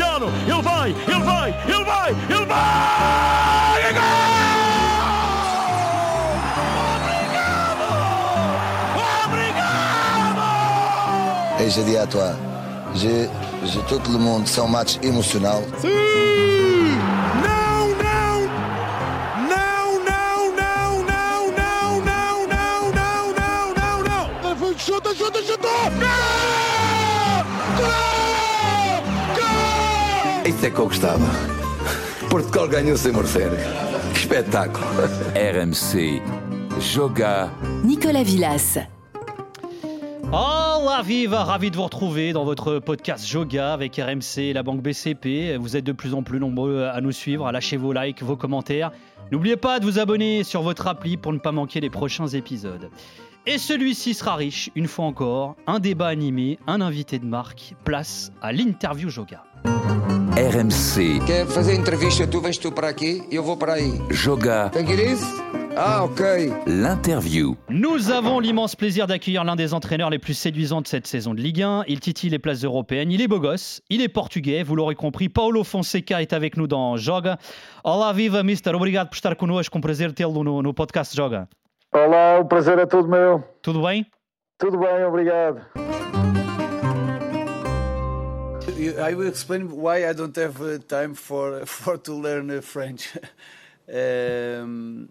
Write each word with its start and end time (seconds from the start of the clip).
Cristiano, 0.00 0.32
ele 0.46 0.62
vai, 0.62 0.96
ele 1.06 1.22
vai, 1.22 1.54
ele 1.68 1.84
vai, 1.84 2.16
ele 2.30 2.46
vai! 2.46 2.58
É 11.58 11.64
Et 11.64 11.70
je 11.70 11.82
dis 11.82 11.98
à 11.98 12.06
toi, 12.06 12.34
je, 12.94 13.28
je, 13.66 13.80
tout 13.80 14.00
le 14.10 14.18
monde, 14.18 14.48
c'est 14.48 14.62
un 14.62 14.68
match 14.68 14.98
émotionnel. 15.02 15.64
Sim! 15.82 16.29
Isso 30.60 30.66
é 30.66 30.70
que 30.72 30.78
eu 30.78 30.88
gostava. 30.88 31.24
Portugal 32.28 32.68
ganhou 32.68 32.94
sem 32.94 33.12
merecer. 33.12 33.48
Que 34.12 34.18
espetáculo! 34.18 34.84
RMC 35.34 36.20
Joga 36.78 37.50
Nicolas 37.82 38.24
Villas. 38.24 38.78
Hola 40.30 41.00
viva, 41.00 41.44
ravi 41.44 41.70
de 41.70 41.76
vous 41.76 41.84
retrouver 41.84 42.34
dans 42.34 42.44
votre 42.44 42.78
podcast 42.78 43.26
Joga 43.26 43.72
avec 43.72 43.96
RMC 43.96 44.50
et 44.50 44.52
la 44.52 44.62
banque 44.62 44.82
BCP. 44.82 45.56
Vous 45.56 45.78
êtes 45.78 45.84
de 45.84 45.92
plus 45.92 46.12
en 46.12 46.22
plus 46.22 46.38
nombreux 46.38 46.84
à 46.84 47.00
nous 47.00 47.12
suivre, 47.12 47.46
à 47.46 47.52
lâcher 47.52 47.78
vos 47.78 47.94
likes, 47.94 48.22
vos 48.22 48.36
commentaires. 48.36 48.90
N'oubliez 49.32 49.56
pas 49.56 49.80
de 49.80 49.86
vous 49.86 49.98
abonner 49.98 50.44
sur 50.44 50.60
votre 50.60 50.88
appli 50.88 51.16
pour 51.16 51.32
ne 51.32 51.38
pas 51.38 51.52
manquer 51.52 51.80
les 51.80 51.88
prochains 51.88 52.28
épisodes. 52.28 52.90
Et 53.46 53.56
celui-ci 53.56 54.12
sera 54.12 54.36
riche, 54.36 54.68
une 54.74 54.88
fois 54.88 55.06
encore, 55.06 55.56
un 55.66 55.78
débat 55.78 56.08
animé, 56.08 56.58
un 56.66 56.82
invité 56.82 57.18
de 57.18 57.24
marque, 57.24 57.74
place 57.82 58.30
à 58.42 58.52
l'interview 58.52 59.08
Joga. 59.08 59.42
RMC 60.36 61.24
Quer 61.26 61.44
fazer 61.46 61.74
entrevista, 61.74 62.24
tu 62.26 62.40
vens 62.40 62.56
tu 62.56 62.70
para 62.70 62.88
aqui 62.88 63.22
e 63.30 63.34
eu 63.34 63.42
vou 63.42 63.56
para 63.56 63.74
aí. 63.74 64.00
Joga? 64.10 64.70
Ah, 65.76 66.04
ok. 66.04 66.52
l'interview. 66.66 67.56
Nous 67.68 68.10
avons 68.10 68.38
l'immense 68.38 68.76
plaisir 68.76 69.08
d'accueillir 69.08 69.42
l'un 69.44 69.56
des 69.56 69.74
entraîneurs 69.74 70.08
les 70.08 70.20
plus 70.20 70.34
séduisants 70.34 70.82
de 70.82 70.86
cette 70.86 71.08
saison 71.08 71.34
de 71.34 71.40
Ligue 71.40 71.62
1. 71.62 71.84
Il 71.88 71.98
titille 71.98 72.30
les 72.30 72.38
places 72.38 72.62
européennes, 72.64 73.10
il 73.10 73.20
est 73.20 73.28
beau 73.28 73.40
gosse, 73.40 73.82
il 73.90 74.00
est 74.00 74.08
portugais, 74.08 74.62
vous 74.62 74.76
l'aurez 74.76 74.94
compris. 74.94 75.28
Paulo 75.28 75.64
Fonseca 75.64 76.22
est 76.22 76.32
avec 76.32 76.56
nous 76.56 76.68
dans 76.68 76.96
Joga. 76.96 77.36
Olá, 77.82 78.12
viva, 78.12 78.42
mister. 78.44 78.74
Obrigado 78.74 79.08
por 79.08 79.16
estar 79.16 79.34
connosco. 79.34 79.78
Um 79.78 79.80
prazer 79.80 80.12
tê-lo 80.12 80.44
no, 80.44 80.62
no 80.62 80.72
podcast 80.72 81.14
Joga. 81.16 81.48
Olá, 81.92 82.38
o 82.40 82.44
prazer 82.44 82.78
é 82.78 82.86
todo 82.86 83.08
meu. 83.08 83.42
Tudo 83.62 83.82
bem? 83.82 84.06
Tudo 84.58 84.78
bem, 84.78 85.04
obrigado. 85.04 85.60
I 88.98 89.14
will 89.14 89.28
explain 89.28 89.70
why 89.70 90.08
I 90.08 90.12
don't 90.12 90.34
have 90.36 90.60
uh, 90.62 90.78
time 90.78 91.14
for 91.14 91.66
for 91.66 91.96
to 91.98 92.12
learn 92.14 92.50
uh, 92.50 92.60
French. 92.60 93.16
um, 93.92 95.08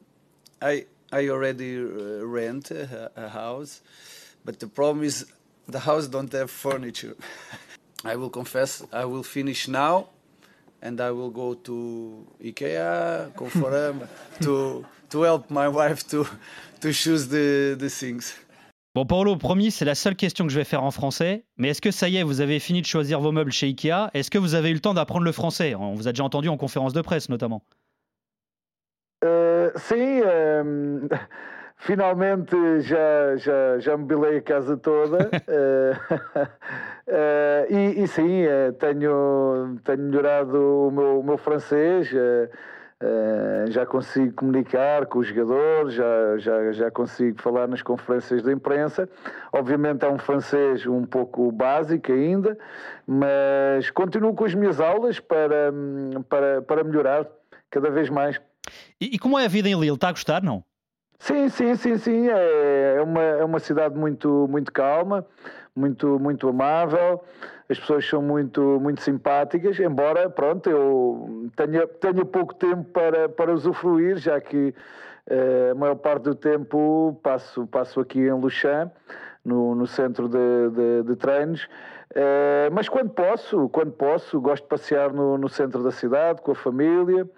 I 0.62 0.86
I 1.12 1.30
already 1.30 1.78
uh, 1.78 2.26
rent 2.26 2.72
a, 2.72 3.12
a 3.16 3.30
house, 3.30 3.82
but 4.46 4.60
the 4.60 4.68
problem 4.68 5.04
is 5.04 5.26
the 5.68 5.80
house 5.80 6.08
don't 6.08 6.32
have 6.34 6.50
furniture. 6.52 7.16
I 8.06 8.16
will 8.16 8.30
confess 8.30 8.84
I 8.94 9.06
will 9.06 9.24
finish 9.24 9.68
now, 9.68 10.08
and 10.82 11.02
I 11.02 11.12
will 11.12 11.32
go 11.32 11.56
to 11.56 12.28
IKEA, 12.42 13.34
Conforama, 13.34 14.08
to 14.42 14.86
to 15.10 15.22
help 15.24 15.50
my 15.50 15.68
wife 15.68 16.08
to 16.10 16.26
to 16.82 16.94
choose 16.94 17.28
the 17.28 17.76
the 17.78 17.90
things. 17.90 18.36
Bon, 18.96 19.06
Paulo, 19.06 19.36
promis, 19.36 19.70
c'est 19.70 19.86
la 19.86 19.94
seule 19.94 20.16
question 20.16 20.48
que 20.48 20.52
je 20.52 20.58
vais 20.58 20.64
faire 20.64 20.84
en 20.84 20.90
français. 20.90 21.46
Mais 21.58 21.70
est-ce 21.70 21.82
que 21.82 21.92
ça 21.92 22.10
y 22.10 22.18
est, 22.18 22.24
vous 22.24 22.42
avez 22.42 22.60
fini 22.60 22.82
de 22.82 22.88
choisir 22.88 23.20
vos 23.20 23.32
meubles 23.32 23.52
chez 23.52 23.68
Ikea? 23.68 24.10
Est-ce 24.16 24.32
que 24.32 24.40
vous 24.40 24.56
avez 24.56 24.72
eu 24.72 24.74
le 24.74 24.80
temps 24.80 24.96
d'apprendre 24.96 25.26
le 25.26 25.32
français? 25.32 25.76
On 25.76 25.94
vous 25.94 26.08
a 26.08 26.12
déjà 26.12 26.24
entendu 26.24 26.50
en 26.50 26.58
conférence 26.58 26.94
de 26.94 27.02
presse, 27.02 27.30
notamment. 27.30 27.62
Uh, 29.24 29.70
sim, 29.76 30.22
um, 30.24 31.08
finalmente 31.78 32.82
já, 32.82 33.36
já, 33.36 33.78
já 33.78 33.96
mobilei 33.96 34.38
a 34.38 34.42
casa 34.42 34.76
toda. 34.76 35.30
uh, 35.48 35.94
e, 37.70 38.02
e 38.02 38.08
sim, 38.08 38.46
tenho, 38.80 39.78
tenho 39.84 40.00
melhorado 40.00 40.88
o 40.88 40.90
meu, 40.90 41.20
o 41.20 41.24
meu 41.24 41.38
francês. 41.38 42.12
uh, 42.12 42.50
uh, 43.04 43.72
já 43.72 43.86
consigo 43.86 44.34
comunicar 44.34 45.06
com 45.06 45.20
os 45.20 45.28
jogadores, 45.28 45.94
já, 45.94 46.38
já, 46.38 46.72
já 46.72 46.92
consigo 46.92 47.42
falar 47.42 47.68
nas 47.68 47.82
conferências 47.82 48.44
de 48.44 48.52
imprensa. 48.52 49.10
Obviamente 49.52 50.06
é 50.06 50.10
um 50.10 50.18
francês 50.18 50.86
um 50.86 51.06
pouco 51.06 51.52
básico 51.52 52.12
ainda, 52.12 52.58
mas 53.08 53.90
continuo 53.92 54.34
com 54.34 54.46
as 54.46 54.54
minhas 54.54 54.80
aulas 54.80 55.20
para, 55.20 55.74
para, 56.28 56.62
para 56.62 56.84
melhorar 56.84 57.28
cada 57.70 57.90
vez 57.90 58.10
mais. 58.10 58.40
E, 59.00 59.16
e 59.16 59.20
como 59.20 59.38
é 59.38 59.46
a 59.46 59.50
vida 59.50 59.70
em 59.70 59.80
Lille? 59.80 59.96
Está 59.96 60.10
a 60.10 60.12
gostar, 60.12 60.44
não? 60.44 60.64
Sim, 61.20 61.50
sim, 61.50 61.76
sim, 61.76 61.98
sim. 61.98 62.30
É, 62.30 62.96
é, 62.98 63.02
uma, 63.02 63.22
é 63.22 63.44
uma 63.44 63.60
cidade 63.60 63.98
muito, 63.98 64.48
muito 64.50 64.72
calma, 64.72 65.26
muito, 65.80 66.20
muito 66.20 66.48
amável. 66.50 67.24
As 67.70 67.80
pessoas 67.80 68.08
são 68.08 68.22
muito, 68.22 68.62
muito 68.80 69.02
simpáticas, 69.02 69.80
embora, 69.80 70.30
pronto, 70.30 70.70
eu 70.70 71.50
tenha, 71.56 71.88
tenha 71.88 72.26
pouco 72.26 72.54
tempo 72.56 72.84
para, 72.86 73.30
para 73.30 73.54
usufruir, 73.54 74.18
já 74.18 74.42
que 74.42 74.74
eh, 75.28 75.70
a 75.72 75.76
maior 75.76 75.96
parte 75.96 76.24
do 76.24 76.36
tempo 76.36 77.20
passo, 77.22 77.68
passo 77.68 78.00
aqui 78.00 78.20
em 78.20 78.32
Luxan, 78.32 78.92
no, 79.46 79.76
no 79.76 79.86
centro 79.86 80.28
de, 80.28 80.70
de, 80.72 81.04
de 81.04 81.16
treinos. 81.16 81.68
Eh, 82.16 82.70
mas 82.72 82.90
quando 82.90 83.12
posso, 83.12 83.70
quando 83.70 83.92
posso, 83.92 84.42
gosto 84.42 84.64
de 84.64 84.70
passear 84.70 85.14
no, 85.14 85.38
no 85.38 85.48
centro 85.48 85.84
da 85.84 85.92
cidade 85.92 86.42
com 86.42 86.52
a 86.52 86.56
família, 86.56 87.30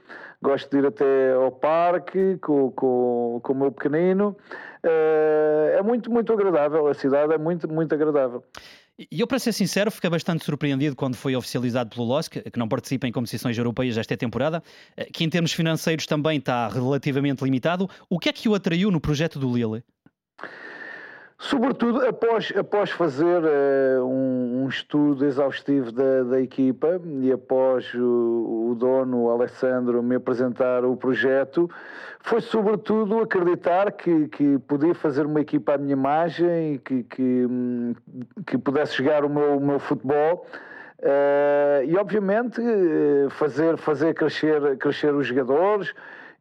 gosto 0.42 0.70
de 0.72 0.78
ir 0.78 0.86
até 0.86 1.34
ao 1.34 1.52
parque 1.52 2.38
com, 2.38 2.72
com, 2.72 3.40
com 3.44 3.54
o 3.54 3.56
meu 3.56 3.72
pequenino. 3.72 4.36
Eh, 4.84 5.76
é 5.78 5.82
muito, 5.84 6.12
muito 6.12 6.34
agradável, 6.34 6.88
a 6.88 6.94
cidade 6.94 7.34
é 7.34 7.38
muito, 7.38 7.72
muito 7.72 7.94
agradável. 7.94 8.44
E 8.98 9.20
eu, 9.20 9.26
para 9.26 9.40
ser 9.40 9.54
sincero, 9.54 9.90
fiquei 9.90 10.10
bastante 10.10 10.44
surpreendido 10.44 10.96
quando 10.96 11.16
foi 11.16 11.36
oficializado 11.36 11.90
pelo 11.90 12.06
LOSC, 12.06 12.42
que 12.52 12.60
não 12.60 12.68
participa 12.68 13.08
em 13.08 13.12
competições 13.12 13.58
europeias 13.58 13.98
esta 13.98 14.16
temporada, 14.18 14.62
eh, 14.96 15.06
que 15.06 15.24
em 15.24 15.30
termos 15.30 15.54
financeiros 15.54 16.06
também 16.06 16.38
está 16.38 16.68
relativamente 16.68 17.44
limitado. 17.44 17.90
O 18.10 18.20
que 18.20 18.30
é 18.30 18.34
que 18.34 18.50
o 18.50 18.56
atraiu 18.56 18.92
no 18.92 19.00
projeto 19.00 19.40
do 19.40 19.52
Lille? 19.52 19.84
Sobretudo 21.44 22.08
após, 22.08 22.54
após 22.56 22.92
fazer 22.92 23.42
uh, 23.44 24.06
um, 24.06 24.62
um, 24.62 24.70
estudo 24.70 25.26
exaustivo 25.26 25.92
da, 25.92 26.22
da 26.22 26.40
equipa 26.40 27.02
e 27.20 27.32
após 27.32 27.92
o, 27.96 28.70
o, 28.70 28.76
dono, 28.76 29.24
o 29.24 29.30
Alessandro, 29.32 30.04
me 30.04 30.18
apresentar 30.18 30.86
o 30.86 30.96
projeto, 30.96 31.68
foi 32.20 32.42
sobretudo 32.42 33.20
acreditar 33.22 33.92
que, 33.92 34.28
que 34.28 34.60
podia 34.60 34.94
fazer 34.94 35.26
uma 35.26 35.42
equipa 35.42 35.74
à 35.74 35.78
minha 35.80 35.94
imagem 35.94 36.76
e 36.76 36.78
que, 36.78 37.04
que, 37.06 37.48
que 38.46 38.58
pudesse 38.60 38.98
jogar 38.98 39.26
o 39.26 39.30
meu, 39.30 39.58
o 39.58 39.60
meu 39.60 39.80
futebol. 39.80 40.46
Uh, 41.00 41.84
e 41.88 41.98
obviamente 41.98 42.62
fazer, 43.32 43.78
fazer 43.78 44.14
crescer, 44.14 44.78
crescer 44.78 45.12
os 45.16 45.26
jogadores 45.26 45.92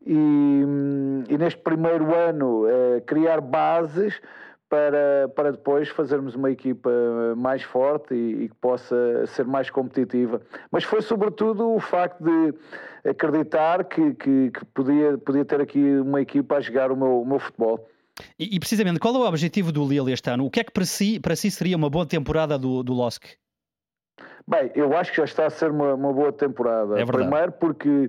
e, 0.04 0.62
e 1.26 1.38
neste 1.38 1.58
primeiro 1.62 2.14
ano 2.14 2.64
criar 3.06 3.40
bases 3.40 4.20
para, 4.70 5.28
para 5.34 5.50
depois 5.50 5.88
fazermos 5.88 6.36
uma 6.36 6.48
equipa 6.48 6.90
mais 7.36 7.62
forte 7.62 8.14
e, 8.14 8.44
e, 8.44 8.48
que 8.48 8.54
possa 8.54 9.26
ser 9.26 9.44
mais 9.44 9.68
competitiva. 9.68 10.40
Mas 10.70 10.84
foi 10.84 11.02
sobretudo 11.02 11.74
o 11.74 11.80
facto 11.80 12.22
de 12.22 12.54
acreditar 13.10 13.84
que, 13.84 14.14
que, 14.14 14.50
que 14.52 14.64
podia, 14.66 15.18
podia 15.18 15.44
ter 15.44 15.60
aqui 15.60 15.98
uma 15.98 16.22
equipa 16.22 16.56
a 16.56 16.60
jogar 16.60 16.92
o 16.92 16.96
meu, 16.96 17.20
o 17.20 17.26
meu 17.26 17.40
futebol. 17.40 17.84
E, 18.38 18.54
e, 18.54 18.60
precisamente, 18.60 19.00
qual 19.00 19.14
é 19.16 19.18
o 19.18 19.26
objetivo 19.26 19.72
do 19.72 19.84
Lille 19.84 20.12
este 20.12 20.30
ano? 20.30 20.46
O 20.46 20.50
que 20.50 20.60
é 20.60 20.64
que 20.64 20.70
para 20.70 20.84
si, 20.84 21.18
para 21.18 21.34
si 21.34 21.50
seria 21.50 21.76
uma 21.76 21.90
boa 21.90 22.06
temporada 22.06 22.56
do, 22.56 22.84
do 22.84 22.92
LOSC? 22.92 23.24
Bem, 24.46 24.70
eu 24.74 24.96
acho 24.96 25.10
que 25.10 25.16
já 25.16 25.24
está 25.24 25.46
a 25.46 25.50
ser 25.50 25.70
uma, 25.70 25.94
uma 25.94 26.12
boa 26.12 26.32
temporada. 26.32 27.00
É 27.00 27.04
Primeiro 27.04 27.52
porque 27.52 28.08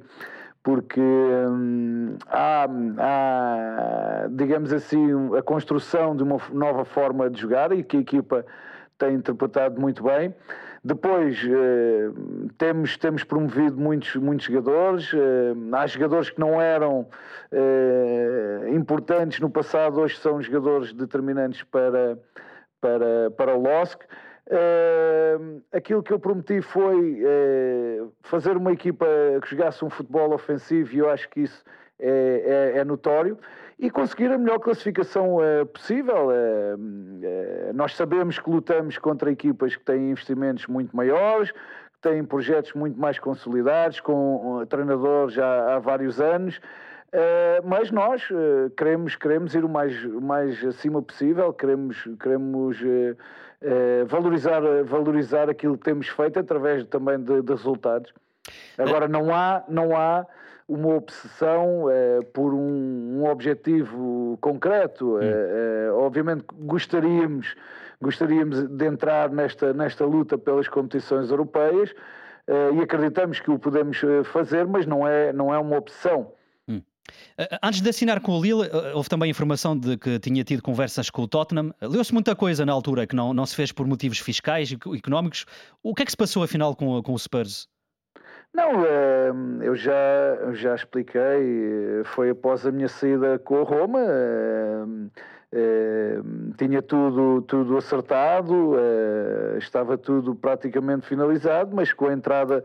porque 0.64 1.02
hum, 1.02 2.16
há, 2.28 2.68
há, 3.00 4.28
digamos 4.30 4.72
assim, 4.72 5.36
a 5.36 5.42
construção 5.42 6.16
de 6.16 6.24
uma 6.24 6.38
nova 6.52 6.86
forma 6.86 7.30
de 7.30 7.42
jogar 7.42 7.72
e 7.72 7.84
que 7.84 7.98
a 7.98 8.00
equipa 8.02 8.46
tem 8.98 9.16
interpretado 9.16 9.80
muito 9.82 10.04
bem. 10.04 10.34
Depois 10.84 11.40
eh, 11.48 12.10
temos, 12.58 12.98
temos 12.98 13.24
promovido 13.24 13.78
muitos, 13.78 14.16
muitos 14.16 14.48
jogadores, 14.48 15.12
eh, 15.14 15.54
há 15.74 15.86
jogadores 15.86 16.32
que 16.32 16.40
não 16.40 16.60
eram 16.60 17.08
eh, 17.52 18.72
importantes 18.74 19.40
no 19.40 19.50
passado, 19.50 20.00
hoje 20.00 20.18
são 20.18 20.42
jogadores 20.42 20.92
determinantes 20.92 21.62
para, 21.64 22.18
para, 22.80 23.30
para 23.38 23.56
o 23.56 23.62
LOSC. 23.62 24.04
Uh, 24.52 25.64
aquilo 25.72 26.04
que 26.04 26.12
eu 26.12 26.20
prometi 26.20 26.62
foi 26.62 27.24
uh, 27.24 28.12
fazer 28.22 28.58
uma 28.58 28.74
equipa 28.74 29.06
que 29.42 29.50
jogasse 29.50 29.86
um 29.86 29.90
futebol 29.90 30.34
ofensivo 30.34 30.94
e 30.94 30.98
eu 30.98 31.10
acho 31.10 31.30
que 31.30 31.44
isso 31.44 31.64
é, 31.98 32.74
é, 32.76 32.80
é 32.80 32.84
notório 32.84 33.40
e 33.80 33.90
conseguir 33.90 34.30
a 34.30 34.38
melhor 34.38 34.60
classificação 34.60 35.38
uh, 35.38 35.66
possível. 35.68 36.28
nós 37.74 37.96
sabemos 37.96 38.40
que 38.40 38.50
lutamos 38.50 38.98
contra 38.98 39.32
equipas 39.32 39.78
que 39.78 39.86
têm 39.86 40.12
investimentos 40.12 40.68
muito 40.68 40.94
maiores, 40.94 41.52
que 41.52 42.02
têm 42.02 42.22
projetos 42.22 42.74
muito 42.74 43.00
mais 43.00 43.18
consolidados, 43.18 44.02
com 44.02 44.60
um 44.60 44.66
treinador 44.66 45.30
já 45.30 45.76
há 45.76 45.80
vários 45.80 46.20
anos. 46.20 46.60
Uh, 47.14 47.60
mas 47.66 47.92
nós 47.92 48.24
uh, 48.32 48.70
queremos, 48.78 49.18
queremos 49.18 49.54
ir 49.54 49.66
o 49.66 49.70
mais, 49.70 50.02
mais 50.06 50.64
acima 50.64 51.02
possível, 51.02 51.52
queremos, 51.52 52.08
queremos 52.18 52.80
uh, 52.82 54.06
valorizar, 54.08 54.62
valorizar 54.86 55.50
aquilo 55.50 55.78
que 55.78 55.84
temos 55.84 56.08
feito 56.08 56.40
através 56.40 56.86
também 56.86 57.20
de, 57.20 57.42
de 57.42 57.52
resultados. 57.52 58.14
Agora, 58.78 59.10
não 59.10 59.36
há, 59.36 59.62
não 59.68 59.96
há 59.96 60.26
uma 60.68 60.96
obsessão 60.96 61.86
por 62.34 62.54
um, 62.54 63.20
um, 63.20 63.30
objetivo 63.30 64.38
concreto. 64.42 65.18
Hum. 65.18 65.20
obviamente 65.98 66.46
gostaríamos, 66.54 67.56
gostaríamos 68.02 68.68
de 68.68 68.86
entrar 68.86 69.30
nesta, 69.30 69.74
nesta 69.74 70.06
luta 70.06 70.38
pelas 70.38 70.68
competições 70.68 71.30
europeias 71.30 71.94
e 72.74 72.82
acreditamos 72.82 73.40
que 73.40 73.52
o 73.52 73.60
podemos 73.60 74.02
fazer, 74.32 74.66
mas 74.66 74.88
não 74.88 75.08
é, 75.08 75.32
não 75.32 75.54
é 75.54 75.60
uma 75.60 75.78
opção. 75.78 76.32
Eh, 77.38 77.48
eh, 77.52 77.60
antes 77.64 77.82
de 77.82 77.90
assinar 77.90 78.22
com 78.22 78.38
o 78.38 78.42
Lille, 78.42 78.64
eh, 78.64 78.94
houve 78.94 79.10
também 79.10 79.30
informação 79.30 79.78
de 79.78 79.98
que 79.98 80.20
tinha 80.20 80.44
tido 80.44 80.62
conversas 80.62 81.10
com 81.10 81.24
o 81.24 81.28
Tottenham. 81.28 81.74
Leu-se 81.82 82.14
muita 82.14 82.36
coisa 82.36 82.66
na 82.66 82.74
altura 82.74 83.08
que 83.08 83.16
não, 83.16 83.34
não 83.34 83.46
se 83.46 83.56
fez 83.56 83.72
por 83.72 83.86
motivos 83.86 84.20
fiscais 84.20 84.72
e 84.72 84.78
económicos. 84.96 85.46
O 85.84 85.94
que 85.94 86.04
é 86.04 86.06
que 86.06 86.12
se 86.12 86.18
passou 86.18 86.44
afinal 86.44 86.76
com, 86.76 87.02
com 87.02 87.14
o 87.14 87.20
Spurs? 87.20 87.68
Não, 88.54 88.86
eu 89.64 89.76
já, 89.78 90.52
já 90.52 90.76
expliquei. 90.76 92.04
Foi 92.04 92.32
após 92.32 92.66
a 92.66 92.72
minha 92.72 92.90
saída 92.90 93.40
com 93.40 93.62
a 93.62 93.64
Roma. 93.64 94.00
tinha 96.58 96.82
tudo, 96.82 97.42
tudo 97.44 97.78
acertado, 97.78 98.76
estava 99.58 99.98
tudo 99.98 100.36
praticamente 100.36 101.08
finalizado, 101.08 101.74
mas 101.74 101.94
com 101.94 102.08
a 102.08 102.14
entrada 102.14 102.62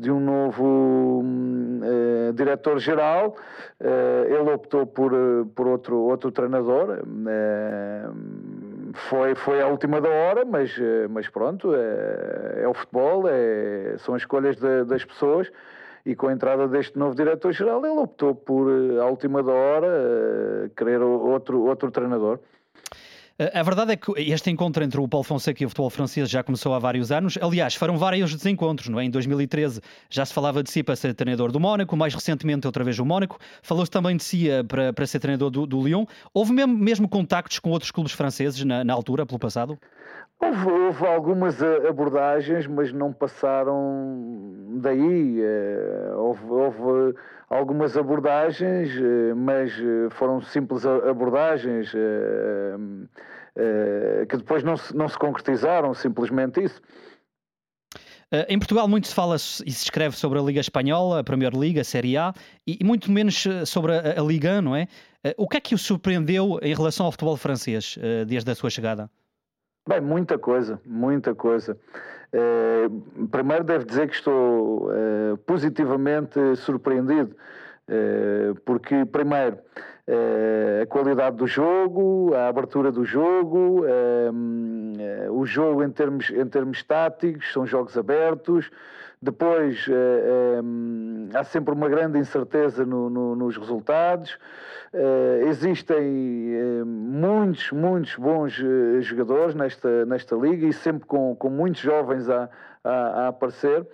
de 0.00 0.10
um 0.10 0.18
novo 0.18 1.22
uh, 1.22 2.32
diretor-geral. 2.32 3.36
Uh, 3.78 4.24
ele 4.26 4.50
optou 4.50 4.86
por, 4.86 5.12
eh, 5.12 5.44
por 5.54 5.66
outro, 5.66 5.98
outro 5.98 6.32
treinador. 6.32 7.00
Uh, 7.04 8.92
foi, 8.94 9.34
foi 9.34 9.60
à 9.60 9.68
última 9.68 10.00
da 10.00 10.08
hora, 10.08 10.44
mas, 10.44 10.76
mas 11.10 11.28
pronto, 11.28 11.72
é, 11.74 12.62
é 12.62 12.68
o 12.68 12.74
futebol, 12.74 13.28
é, 13.28 13.94
são 13.98 14.14
as 14.16 14.22
escolhas 14.22 14.56
de, 14.56 14.84
das 14.84 15.04
pessoas. 15.04 15.50
E 16.04 16.16
com 16.16 16.28
a 16.28 16.32
entrada 16.32 16.66
deste 16.66 16.98
novo 16.98 17.14
diretor-geral, 17.14 17.84
ele 17.84 18.00
optou 18.00 18.34
por, 18.34 18.68
à 19.00 19.06
última 19.06 19.42
da 19.42 19.52
hora, 19.52 20.70
querer 20.74 21.00
outro, 21.02 21.62
outro 21.62 21.90
treinador. 21.90 22.40
A 23.54 23.62
verdade 23.62 23.92
é 23.92 23.96
que 23.96 24.12
este 24.20 24.50
encontro 24.50 24.84
entre 24.84 25.00
o 25.00 25.08
Paulo 25.08 25.24
Fonseca 25.24 25.62
e 25.62 25.66
o 25.66 25.70
futebol 25.70 25.88
francês 25.88 26.28
já 26.28 26.42
começou 26.42 26.74
há 26.74 26.78
vários 26.78 27.10
anos. 27.10 27.38
Aliás, 27.40 27.74
foram 27.74 27.96
vários 27.96 28.34
desencontros, 28.34 28.90
não 28.90 29.00
é? 29.00 29.04
Em 29.04 29.10
2013 29.10 29.80
já 30.10 30.26
se 30.26 30.34
falava 30.34 30.62
de 30.62 30.70
si 30.70 30.82
para 30.82 30.94
ser 30.94 31.14
treinador 31.14 31.50
do 31.50 31.58
Mónaco, 31.58 31.96
mais 31.96 32.14
recentemente 32.14 32.66
outra 32.66 32.84
vez 32.84 32.98
o 32.98 33.04
Mónaco. 33.06 33.38
Falou-se 33.62 33.90
também 33.90 34.14
de 34.14 34.24
si 34.24 34.50
eh, 34.50 34.62
para, 34.62 34.92
para 34.92 35.06
ser 35.06 35.20
treinador 35.20 35.48
do, 35.48 35.66
do 35.66 35.80
Lyon. 35.80 36.04
Houve 36.34 36.52
mesmo, 36.52 36.76
mesmo 36.76 37.08
contactos 37.08 37.58
com 37.58 37.70
outros 37.70 37.90
clubes 37.90 38.12
franceses 38.12 38.62
na, 38.62 38.84
na 38.84 38.92
altura, 38.92 39.24
pelo 39.24 39.38
passado? 39.38 39.78
Houve, 40.38 40.70
houve, 40.70 41.06
algumas 41.06 41.62
eh, 41.62 41.88
abordagens, 41.88 42.66
mas 42.66 42.92
não 42.92 43.10
passaram 43.10 44.76
daí. 44.82 45.40
Eh, 45.40 46.12
houve, 46.14 46.44
houve 46.44 47.14
algumas 47.50 47.96
abordagens, 47.96 48.90
mas 49.36 49.72
foram 50.10 50.40
simples 50.40 50.86
abordagens 50.86 51.92
eh, 53.56 54.26
que 54.28 54.36
depois 54.36 54.62
não 54.62 54.76
se, 54.76 54.96
não 54.96 55.08
se 55.08 55.18
concretizaram, 55.18 55.92
simplesmente 55.92 56.62
isso. 56.62 56.80
Eh, 58.30 58.46
em 58.48 58.58
Portugal 58.58 58.86
muito 58.86 59.08
se 59.08 59.14
fala 59.14 59.34
e 59.34 59.38
se 59.38 59.84
escreve 59.84 60.16
sobre 60.16 60.38
a 60.38 60.42
Liga 60.42 60.60
Espanhola, 60.60 61.20
a 61.20 61.24
Primeira 61.24 61.56
Liga, 61.56 61.80
a 61.80 61.84
Série 61.84 62.16
A, 62.16 62.32
e 62.66 62.78
muito 62.84 63.10
menos 63.10 63.44
eh, 63.44 63.64
sobre 63.64 63.92
a, 63.92 64.20
a 64.20 64.22
Liga, 64.22 64.62
não 64.62 64.76
é? 64.76 64.86
O 65.36 65.46
que 65.46 65.58
é 65.58 65.60
que 65.60 65.74
o 65.74 65.78
surpreendeu 65.78 66.58
em 66.62 66.74
relação 66.74 67.04
ao 67.04 67.12
futebol 67.12 67.36
francês 67.36 67.98
desde 68.26 68.50
a 68.52 68.54
sua 68.54 68.70
chegada? 68.70 69.10
Bem, 69.86 70.00
muita 70.00 70.38
coisa, 70.38 70.80
muita 70.86 71.34
coisa. 71.34 71.78
Primeiro 73.30 73.64
devo 73.64 73.84
dizer 73.84 74.08
que 74.08 74.14
estou 74.14 74.90
positivamente 75.46 76.56
surpreendido, 76.56 77.34
porque 78.64 79.04
primeiro 79.04 79.58
a 80.82 80.86
qualidade 80.86 81.36
do 81.36 81.46
jogo, 81.46 82.34
a 82.34 82.48
abertura 82.48 82.90
do 82.90 83.04
jogo, 83.04 83.84
o 85.30 85.46
jogo 85.46 85.82
em 85.82 85.90
termos, 85.90 86.30
em 86.30 86.46
termos 86.46 86.82
táticos, 86.82 87.52
são 87.52 87.66
jogos 87.66 87.96
abertos. 87.96 88.70
Depois 89.22 89.86
há 91.34 91.44
sempre 91.44 91.74
uma 91.74 91.88
grande 91.88 92.18
incerteza 92.18 92.86
no, 92.86 93.10
no, 93.10 93.36
nos 93.36 93.56
resultados. 93.56 94.38
existem 95.46 96.84
muitos, 96.86 97.70
muitos 97.70 98.16
bons 98.16 98.52
jogadores 99.00 99.54
nesta, 99.54 100.06
nesta 100.06 100.34
liga 100.34 100.66
e 100.66 100.72
sempre 100.72 101.06
com, 101.06 101.36
com 101.36 101.50
muitos 101.50 101.82
jovens 101.82 102.30
a, 102.30 102.48
a, 102.82 102.90
a 102.90 103.28
aparecer. 103.28 103.86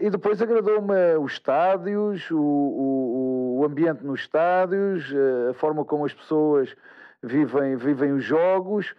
E 0.00 0.10
depois 0.10 0.42
agradou-me 0.42 1.16
os 1.18 1.32
estádios, 1.32 2.28
o, 2.30 2.36
o, 2.36 3.58
o, 3.60 3.64
ambiente 3.64 4.04
nos 4.04 4.20
estádios, 4.20 5.14
a 5.48 5.54
forma 5.54 5.84
como 5.84 6.04
as 6.04 6.12
pessoas 6.12 6.74
vivem, 7.22 7.76
vivem 7.76 8.12
os 8.12 8.24
jogos. 8.24 8.92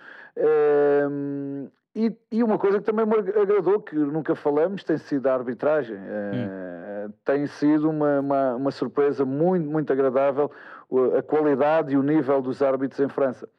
Uh, 1.97 2.15
e, 2.31 2.37
e, 2.37 2.43
uma 2.43 2.57
coisa 2.57 2.79
que 2.79 2.85
também 2.85 3.05
me 3.05 3.15
agradou, 3.15 3.81
que 3.81 3.95
nunca 3.95 4.35
falamos, 4.35 4.83
tem 4.83 4.97
sido 4.97 5.27
a 5.27 5.33
arbitragem. 5.33 5.95
Hum. 5.97 7.11
Tem 7.25 7.47
sido 7.47 7.89
uma, 7.89 8.19
uma, 8.19 8.55
uma, 8.55 8.71
surpresa 8.71 9.25
muito, 9.25 9.69
muito 9.69 9.91
agradável 9.91 10.51
a 11.17 11.21
qualidade 11.21 11.93
e 11.93 11.97
o 11.97 12.03
nível 12.03 12.41
dos 12.41 12.61
árbitros 12.61 12.99
em 12.99 13.09
França. 13.09 13.49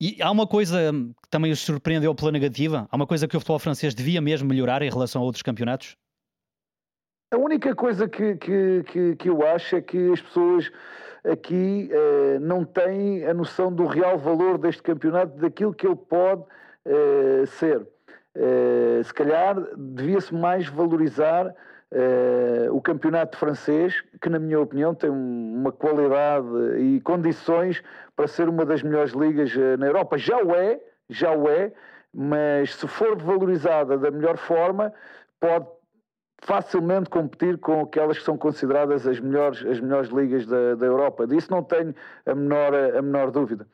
E 0.00 0.22
há 0.22 0.30
uma 0.30 0.46
coisa 0.46 0.92
que 0.92 1.28
também 1.28 1.50
os 1.50 1.60
surpreendeu 1.60 2.14
pela 2.14 2.30
negativa? 2.30 2.86
Há 2.90 2.96
uma 2.96 3.06
coisa 3.06 3.26
que 3.26 3.36
o 3.36 3.40
futebol 3.40 3.58
francês 3.58 3.94
devia 3.94 4.20
mesmo 4.20 4.48
melhorar 4.48 4.82
em 4.82 4.90
relação 4.90 5.22
a 5.22 5.24
outros 5.24 5.42
campeonatos? 5.42 5.96
A 7.32 7.36
única 7.36 7.74
coisa 7.74 8.08
que, 8.08 8.36
que, 8.36 8.84
que, 8.84 9.16
que, 9.16 9.28
eu 9.28 9.46
acho 9.46 9.76
é 9.76 9.82
que 9.82 10.12
as 10.12 10.20
pessoas 10.20 10.70
aqui 11.24 11.90
eh, 11.92 12.38
não 12.38 12.64
têm 12.64 13.26
a 13.26 13.34
noção 13.34 13.72
do 13.72 13.86
real 13.86 14.16
valor 14.16 14.56
deste 14.56 14.82
campeonato, 14.82 15.36
daquilo 15.36 15.74
que 15.74 15.86
ele 15.86 15.96
pode 15.96 16.44
eh, 16.88 17.44
ser. 17.46 17.86
Eh, 18.34 19.02
se 19.04 19.12
calhar 19.12 19.56
devia-se 19.76 20.34
mais 20.34 20.66
valorizar 20.66 21.54
eh, 21.90 22.68
o 22.70 22.80
campeonato 22.80 23.36
francês, 23.36 24.02
que 24.20 24.30
na 24.30 24.38
minha 24.38 24.58
opinião 24.58 24.94
tem 24.94 25.10
uma 25.10 25.70
qualidade 25.70 26.46
e 26.78 27.00
condições 27.00 27.82
para 28.16 28.26
ser 28.26 28.48
uma 28.48 28.64
das 28.64 28.82
melhores 28.82 29.12
ligas 29.12 29.54
na 29.78 29.86
Europa. 29.86 30.16
Já 30.16 30.38
o 30.38 30.54
é, 30.54 30.80
já 31.10 31.30
o 31.32 31.48
é, 31.48 31.72
mas 32.12 32.74
se 32.74 32.88
for 32.88 33.16
valorizada 33.16 33.98
da 33.98 34.10
melhor 34.10 34.38
forma, 34.38 34.92
pode 35.38 35.66
facilmente 36.40 37.10
competir 37.10 37.58
com 37.58 37.82
aquelas 37.82 38.18
que 38.18 38.24
são 38.24 38.38
consideradas 38.38 39.06
as 39.06 39.20
melhores, 39.20 39.64
as 39.66 39.80
melhores 39.80 40.08
ligas 40.10 40.46
da, 40.46 40.74
da 40.74 40.86
Europa. 40.86 41.26
Disso 41.26 41.50
não 41.50 41.62
tenho 41.62 41.94
a 42.24 42.34
menor, 42.34 42.74
a 42.74 43.02
menor 43.02 43.30
dúvida. 43.30 43.66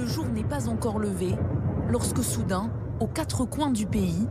Le 0.00 0.08
jour 0.08 0.26
n'est 0.28 0.44
pas 0.44 0.66
encore 0.66 0.98
levé 0.98 1.34
lorsque 1.90 2.24
soudain, 2.24 2.72
aux 3.00 3.06
quatre 3.06 3.44
coins 3.44 3.70
du 3.70 3.84
pays, 3.84 4.26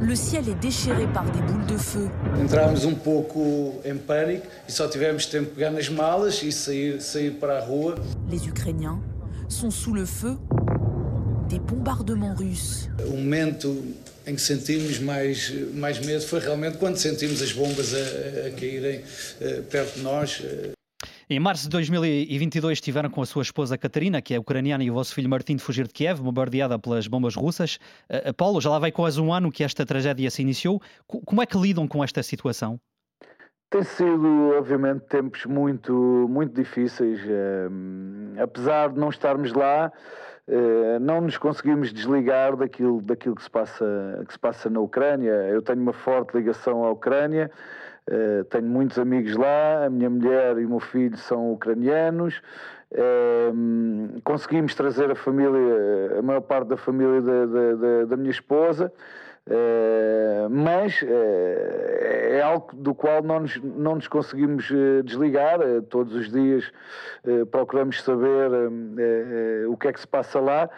le 0.00 0.14
ciel 0.14 0.48
est 0.48 0.54
déchiré 0.54 1.08
par 1.12 1.24
des 1.24 1.40
boules 1.40 1.66
de 1.66 1.76
feu. 1.76 2.08
Entramos 2.40 2.84
um 2.84 2.94
pouco 2.94 3.80
em 3.84 3.96
pânico 3.96 4.46
e 4.68 4.72
só 4.72 4.86
tivemos 4.86 5.26
tempo 5.26 5.46
de 5.46 5.50
pegar 5.56 5.72
nas 5.72 5.88
malas 5.88 6.40
e 6.44 6.52
sair, 6.52 7.00
sair 7.00 7.32
para 7.32 7.58
a 7.58 7.60
rua. 7.64 7.96
Les 8.30 8.46
Ukrainiens 8.46 9.00
sont 9.48 9.72
sous 9.72 9.92
le 9.92 10.06
feu 10.06 10.38
des 11.48 11.58
bombardements 11.58 12.34
russes. 12.34 12.88
O 13.08 13.16
momento 13.16 13.76
em 14.24 14.36
que 14.36 14.40
sentimos 14.40 15.00
mais, 15.00 15.52
mais 15.74 15.98
medo 15.98 16.24
foi 16.24 16.38
realmente 16.38 16.78
quando 16.78 16.96
sentimos 16.96 17.42
as 17.42 17.52
bombas 17.52 17.92
a, 17.92 18.46
a 18.46 18.50
caírem 18.52 19.00
uh, 19.00 19.62
perto 19.64 19.96
de 19.96 20.02
nós. 20.04 20.40
Em 21.28 21.40
março 21.40 21.64
de 21.64 21.70
2022 21.70 22.74
estiveram 22.74 23.08
com 23.08 23.22
a 23.22 23.26
sua 23.26 23.40
esposa 23.40 23.78
Catarina, 23.78 24.20
que 24.20 24.34
é 24.34 24.38
ucraniana, 24.38 24.84
e 24.84 24.90
o 24.90 24.94
vosso 24.94 25.14
filho 25.14 25.28
Martim 25.30 25.56
de 25.56 25.62
fugir 25.62 25.86
de 25.86 25.94
Kiev, 25.94 26.20
bombardeada 26.20 26.78
pelas 26.78 27.06
bombas 27.06 27.34
russas. 27.34 27.78
Uh, 28.10 28.34
Paulo, 28.34 28.60
já 28.60 28.68
lá 28.68 28.78
vai 28.78 28.92
quase 28.92 29.18
um 29.18 29.32
ano 29.32 29.50
que 29.50 29.64
esta 29.64 29.86
tragédia 29.86 30.30
se 30.30 30.42
iniciou. 30.42 30.82
Como 31.06 31.40
é 31.40 31.46
que 31.46 31.56
lidam 31.56 31.88
com 31.88 32.04
esta 32.04 32.22
situação? 32.22 32.78
Tem 33.70 33.82
sido, 33.82 34.50
obviamente, 34.58 35.00
tempos 35.06 35.46
muito, 35.46 35.94
muito 36.28 36.54
difíceis. 36.54 37.18
Uh, 37.24 38.42
apesar 38.42 38.90
de 38.90 39.00
não 39.00 39.08
estarmos 39.08 39.54
lá, 39.54 39.90
uh, 40.46 41.00
não 41.00 41.22
nos 41.22 41.38
conseguimos 41.38 41.90
desligar 41.90 42.54
daquilo, 42.54 43.00
daquilo 43.00 43.34
que, 43.34 43.42
se 43.42 43.50
passa, 43.50 44.22
que 44.26 44.32
se 44.34 44.38
passa 44.38 44.68
na 44.68 44.80
Ucrânia. 44.80 45.32
Eu 45.32 45.62
tenho 45.62 45.80
uma 45.80 45.94
forte 45.94 46.36
ligação 46.36 46.84
à 46.84 46.90
Ucrânia, 46.90 47.50
uh, 48.10 48.44
tenho 48.44 48.64
muitos 48.64 48.98
amigos 48.98 49.36
lá, 49.36 49.86
a 49.86 49.90
minha 49.90 50.10
mulher 50.10 50.58
e 50.58 50.64
o 50.64 50.68
meu 50.68 50.80
filho 50.80 51.16
são 51.16 51.52
ucranianos. 51.52 52.40
Uh, 52.92 54.20
conseguimos 54.22 54.74
trazer 54.74 55.10
a 55.10 55.14
família, 55.14 56.18
a 56.18 56.22
maior 56.22 56.40
parte 56.40 56.68
da 56.68 56.76
família 56.76 57.20
da, 57.20 57.46
da, 57.46 58.04
da 58.06 58.16
minha 58.16 58.30
esposa. 58.30 58.92
Uh, 59.46 60.48
mas 60.48 61.02
uh, 61.02 61.06
é 61.06 62.40
algo 62.40 62.74
do 62.76 62.94
qual 62.94 63.22
não 63.22 63.40
nos, 63.40 63.60
não 63.62 63.96
nos 63.96 64.08
conseguimos 64.08 64.70
uh, 64.70 65.02
desligar. 65.02 65.58
todos 65.90 66.14
os 66.14 66.32
dias 66.32 66.72
procuramos 67.50 68.02
saber 68.02 68.50
o 69.68 69.76
que 69.76 69.88
é 69.88 69.92
que 69.92 70.00
se 70.00 70.06
passa 70.06 70.40
lá, 70.40 70.68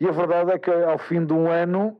e 0.00 0.08
a 0.08 0.12
verdade 0.12 0.52
é 0.52 0.58
que 0.58 0.70
ao 0.70 0.98
fim 0.98 1.24
de 1.24 1.32
um 1.32 1.50
ano. 1.50 1.96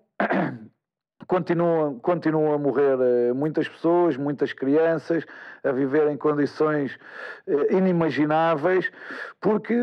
Continuam, 1.27 1.99
continuam 1.99 2.53
a 2.53 2.59
morrer 2.59 2.97
muitas 3.35 3.69
pessoas, 3.69 4.17
muitas 4.17 4.53
crianças, 4.53 5.25
a 5.65 5.73
viver 5.73 6.09
em 6.09 6.17
condições 6.17 6.97
inimagináveis, 7.71 8.91
porque 9.41 9.75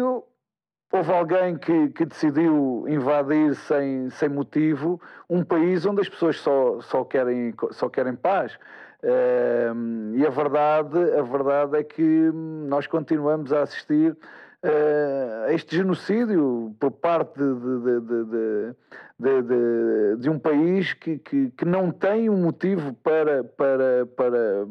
houve 0.94 1.12
alguém 1.12 1.58
que, 1.58 1.90
que, 1.90 2.06
decidiu 2.06 2.86
invadir 2.88 3.56
sem, 3.56 4.10
sem 4.12 4.30
motivo 4.30 5.02
um 5.28 5.44
país 5.44 5.86
onde 5.86 6.02
as 6.02 6.08
pessoas 6.08 6.40
só, 6.40 6.80
só, 6.82 7.04
querem, 7.04 7.54
só 7.72 7.90
querem 7.90 8.16
paz. 8.16 8.58
Uh, 9.04 10.16
e 10.16 10.26
a 10.26 10.30
verdade, 10.30 10.98
a 11.20 11.24
verdade 11.24 11.78
é 11.78 11.84
que 11.84 12.32
nós 12.32 12.88
continuamos 12.88 13.52
a 13.52 13.64
assistir 13.64 14.16
a 14.64 15.54
este 15.54 15.76
genocídio 15.76 16.74
por 16.80 16.92
parte 16.92 17.38
de, 17.38 18.76
de, 19.20 19.42
de, 19.42 20.16
de 20.18 20.30
um 20.30 20.40
país 20.40 20.94
que, 20.94 21.18
que, 21.18 21.50
que, 21.52 21.66
não 21.66 21.92
tem 21.92 22.30
um 22.30 22.38
motivo 22.38 22.94
para, 22.94 23.44
para, 23.44 24.06
para, 24.16 24.68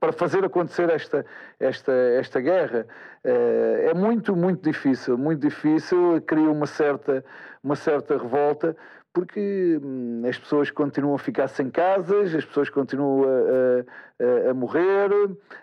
para 0.00 0.12
fazer 0.12 0.44
acontecer 0.44 0.90
esta, 0.90 1.24
esta, 1.60 1.92
esta 1.92 2.40
guerra. 2.40 2.86
Eh, 3.22 3.90
é 3.90 3.94
muito, 3.94 4.34
muito 4.34 4.62
difícil, 4.62 5.16
muito 5.16 5.40
difícil, 5.40 6.20
cria 6.26 6.50
uma 6.50 6.66
certa, 6.66 7.24
uma 7.62 7.76
certa 7.76 8.16
revolta, 8.18 8.76
porque 9.16 9.80
hum, 9.82 10.20
as 10.28 10.36
pessoas 10.36 10.70
continuam 10.70 11.14
a 11.14 11.18
ficar 11.18 11.48
sem 11.48 11.70
casas, 11.70 12.34
as 12.34 12.44
pessoas 12.44 12.68
continuam 12.68 13.24
a, 13.24 14.46
a, 14.46 14.50
a 14.50 14.52
morrer, 14.54 15.08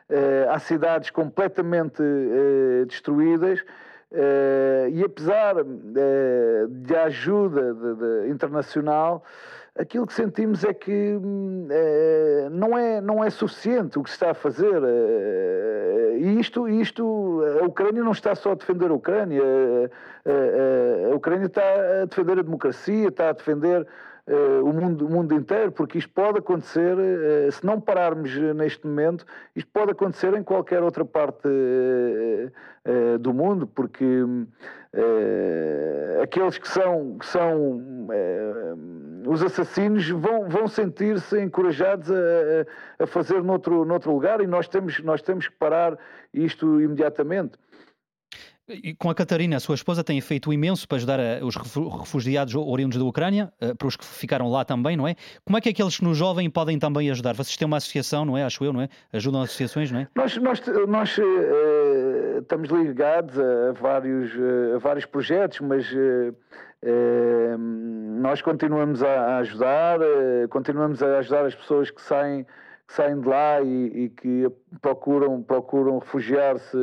eh, 0.09 0.47
há 0.49 0.57
cidades 0.57 1.11
completamente 1.11 2.01
eh, 2.01 2.83
destruídas. 2.87 3.63
e 4.91 5.03
apesar 5.03 5.55
da 6.67 7.03
ajuda 7.03 7.75
internacional, 8.27 9.23
aquilo 9.77 10.05
que 10.05 10.13
sentimos 10.13 10.63
é 10.63 10.73
que 10.73 11.17
é, 11.69 12.49
não, 12.51 12.77
é, 12.77 13.01
não 13.01 13.23
é 13.23 13.29
suficiente 13.29 13.97
o 13.97 14.03
que 14.03 14.09
se 14.09 14.15
está 14.15 14.31
a 14.31 14.33
fazer. 14.33 14.81
É, 14.83 16.17
e 16.17 16.39
isto, 16.39 16.67
isto, 16.69 17.41
a 17.61 17.65
Ucrânia 17.65 18.03
não 18.03 18.11
está 18.11 18.35
só 18.35 18.51
a 18.51 18.55
defender 18.55 18.89
a 18.91 18.93
Ucrânia, 18.93 19.41
a, 19.43 21.11
a, 21.11 21.15
Ucrânia 21.15 21.47
está 21.47 21.61
a 22.01 22.05
defender 22.05 22.39
a 22.39 22.43
democracia, 22.43 23.07
está 23.07 23.29
a 23.29 23.33
defender 23.33 23.87
o, 24.63 24.71
mundo, 24.71 25.05
o 25.05 25.09
mundo 25.09 25.33
inteiro, 25.33 25.71
porque 25.71 25.97
isto 25.97 26.09
pode 26.13 26.39
acontecer, 26.39 26.95
se 27.51 27.65
não 27.65 27.81
pararmos 27.81 28.33
neste 28.55 28.87
momento, 28.87 29.25
isto 29.53 29.69
pode 29.73 29.91
acontecer 29.91 30.33
em 30.33 30.43
qualquer 30.43 30.81
outra 30.81 31.03
parte 31.03 31.49
do 33.19 33.33
mundo, 33.33 33.67
porque 33.67 34.05
aqueles 36.21 36.57
que 36.57 36.69
são, 36.69 37.17
que 37.17 37.25
são 37.25 38.07
os 39.25 39.43
assassinos 39.43 40.09
vão, 40.09 40.47
vão 40.47 40.67
sentir-se 40.67 41.41
encorajados 41.41 42.09
a, 42.11 43.03
a, 43.03 43.07
fazer 43.07 43.43
noutro, 43.43 43.85
noutro 43.85 44.11
lugar 44.11 44.41
e 44.41 44.47
nós 44.47 44.67
temos, 44.67 44.99
nós 44.99 45.21
temos 45.21 45.47
que 45.47 45.55
parar 45.55 45.97
isto 46.33 46.81
imediatamente. 46.81 47.57
E 48.65 48.93
com 48.93 49.09
a 49.09 49.15
Catarina, 49.15 49.57
a 49.57 49.59
sua 49.59 49.75
esposa, 49.75 50.05
tem 50.05 50.21
feito 50.21 50.51
imenso 50.53 50.87
para 50.87 50.95
ajudar 50.95 51.19
a, 51.19 51.45
os 51.45 51.55
refugiados 51.99 52.55
oriundos 52.55 52.97
da 52.97 53.03
Ucrânia, 53.03 53.51
uh, 53.61 53.75
para 53.75 53.87
os 53.87 53.97
que 53.97 54.05
ficaram 54.05 54.49
lá 54.49 54.63
também, 54.63 54.95
não 54.95 55.05
é? 55.05 55.15
Como 55.43 55.57
é 55.57 55.61
que 55.61 55.67
aqueles 55.67 55.97
que 55.97 56.03
nos 56.05 56.17
jovem 56.17 56.49
podem 56.49 56.79
também 56.79 57.11
ajudar? 57.11 57.35
Vocês 57.35 57.57
têm 57.57 57.65
uma 57.65 57.75
associação, 57.75 58.23
não 58.23 58.37
é? 58.37 58.43
Acho 58.45 58.63
eu, 58.63 58.71
não 58.71 58.81
é? 58.81 58.87
Ajudam 59.11 59.41
associações, 59.41 59.91
não 59.91 59.99
é? 59.99 60.07
Nós, 60.15 60.37
nós, 60.37 60.61
nós 60.87 61.17
uh, 61.17 62.39
estamos 62.39 62.69
ligados 62.69 63.37
a 63.37 63.73
vários, 63.73 64.33
uh, 64.33 64.75
a 64.75 64.79
vários 64.79 65.05
projetos, 65.05 65.59
mas 65.59 65.85
nós 68.19 68.41
continuamos 68.41 69.01
a 69.03 69.37
ajudar, 69.37 69.99
continuamos 70.49 71.01
a 71.01 71.19
ajudar 71.19 71.45
as 71.45 71.55
pessoas 71.55 71.89
que 71.89 72.01
saem 72.01 72.45
que 72.87 72.93
saem 72.93 73.19
de 73.19 73.27
lá 73.27 73.61
e, 73.61 74.03
e 74.03 74.09
que 74.09 74.51
procuram, 74.81 75.41
procuram 75.41 75.99
refugiar-se, 75.99 76.77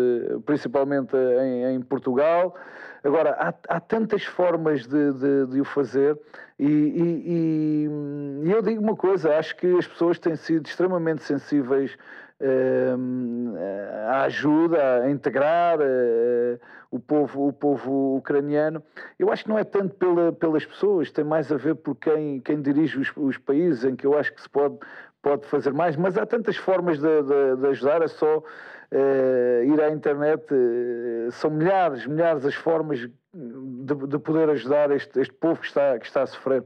principalmente 0.46 1.14
em, 1.14 1.74
em, 1.74 1.80
Portugal. 1.82 2.56
Agora, 3.04 3.36
há, 3.38 3.54
há 3.68 3.80
tantas 3.80 4.24
formas 4.24 4.86
de, 4.86 5.12
de, 5.12 5.46
de 5.46 5.60
o 5.60 5.64
fazer 5.64 6.18
e, 6.58 6.66
e, 6.66 8.46
e, 8.46 8.50
eu 8.50 8.60
digo 8.60 8.82
uma 8.82 8.96
coisa, 8.96 9.38
acho 9.38 9.56
que 9.56 9.66
as 9.78 9.86
pessoas 9.86 10.18
têm 10.18 10.36
sido 10.36 10.66
extremamente 10.66 11.22
sensíveis 11.22 11.96
uh, 12.40 13.56
à 14.08 14.22
ajuda, 14.24 15.04
a 15.04 15.10
integrar 15.10 15.78
uh, 15.78 16.60
o, 16.90 16.98
povo, 16.98 17.48
o 17.48 17.52
povo 17.52 18.16
ucraniano. 18.16 18.82
Eu 19.18 19.32
acho 19.32 19.44
que 19.44 19.50
não 19.50 19.58
é 19.58 19.64
tanto 19.64 19.94
pela, 19.94 20.32
pelas 20.32 20.64
pessoas, 20.64 21.10
tem 21.10 21.24
mais 21.24 21.50
a 21.52 21.56
ver 21.56 21.76
por 21.76 21.94
quem, 21.96 22.40
quem 22.40 22.60
dirige 22.60 22.98
os, 22.98 23.12
os 23.16 23.38
países, 23.38 23.84
em 23.84 23.94
que 23.94 24.06
eu 24.06 24.18
acho 24.18 24.34
que 24.34 24.42
se 24.42 24.48
pode 24.48 24.78
pode 25.22 25.46
fazer 25.46 25.72
mais, 25.72 25.96
mas 25.96 26.16
há 26.16 26.26
tantas 26.26 26.56
formas 26.56 26.98
de, 26.98 27.22
de, 27.22 27.56
de 27.60 27.66
ajudar, 27.68 28.02
é 28.02 28.08
só 28.08 28.38
uh, 28.38 29.64
ir 29.64 29.80
à 29.80 29.90
internet, 29.90 30.42
uh, 30.52 31.30
são 31.32 31.50
milhares, 31.50 32.06
milhares 32.06 32.44
as 32.44 32.54
formas 32.54 33.00
de, 33.00 33.94
de 34.08 34.18
poder 34.18 34.48
ajudar 34.50 34.90
este, 34.90 35.20
este, 35.20 35.34
povo 35.34 35.60
que 35.60 35.66
está, 35.66 35.98
que 35.98 36.06
está 36.06 36.22
a 36.22 36.26
sofrer. 36.26 36.64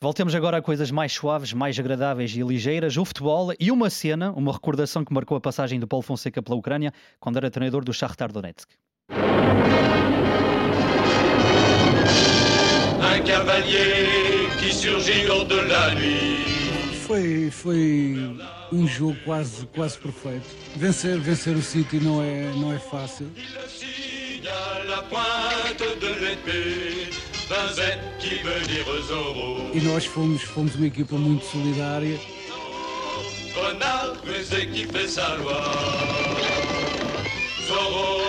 Voltemos 0.00 0.34
agora 0.34 0.58
a 0.58 0.62
coisas 0.62 0.90
mais 0.90 1.12
suaves, 1.12 1.54
mais 1.54 1.78
agradáveis 1.78 2.36
e 2.36 2.42
ligeiras, 2.42 2.96
o 2.98 3.04
futebol 3.04 3.54
e 3.58 3.70
uma 3.70 3.88
cena, 3.88 4.32
uma 4.32 4.52
recordação 4.52 5.04
que 5.04 5.14
marcou 5.14 5.36
a 5.36 5.40
passagem 5.40 5.80
do 5.80 5.88
Paulo 5.88 6.02
Fonseca 6.02 6.42
pela 6.42 6.58
Ucrânia 6.58 6.92
quando 7.18 7.38
era 7.38 7.50
treinador 7.50 7.82
do 7.82 7.92
Shakhtar 7.92 8.30
Donetsk. 8.30 8.68
Un 13.00 13.18
cavalier 13.24 14.48
qui 14.58 14.72
surgit 14.72 15.28
hors 15.28 15.46
de 15.46 15.60
la 15.68 15.94
nuit 15.94 16.44
foi, 17.04 17.50
foi 17.50 18.36
um 18.72 18.86
jogo 18.88 19.16
quase, 19.24 19.66
quase 19.74 19.98
perfeito. 19.98 20.46
Vencer, 20.76 21.18
vencer 21.18 21.54
o 21.54 21.62
City 21.62 21.98
não 21.98 22.22
é, 22.22 22.50
não 22.56 22.72
é 22.72 22.78
fácil. 22.78 23.30
E 29.74 29.80
nós 29.80 30.06
fomos, 30.06 30.42
fomos 30.42 30.74
uma 30.74 30.86
equipa 30.86 31.16
muito 31.16 31.44
solidária. 31.44 32.18
vainqueur, 37.66 38.23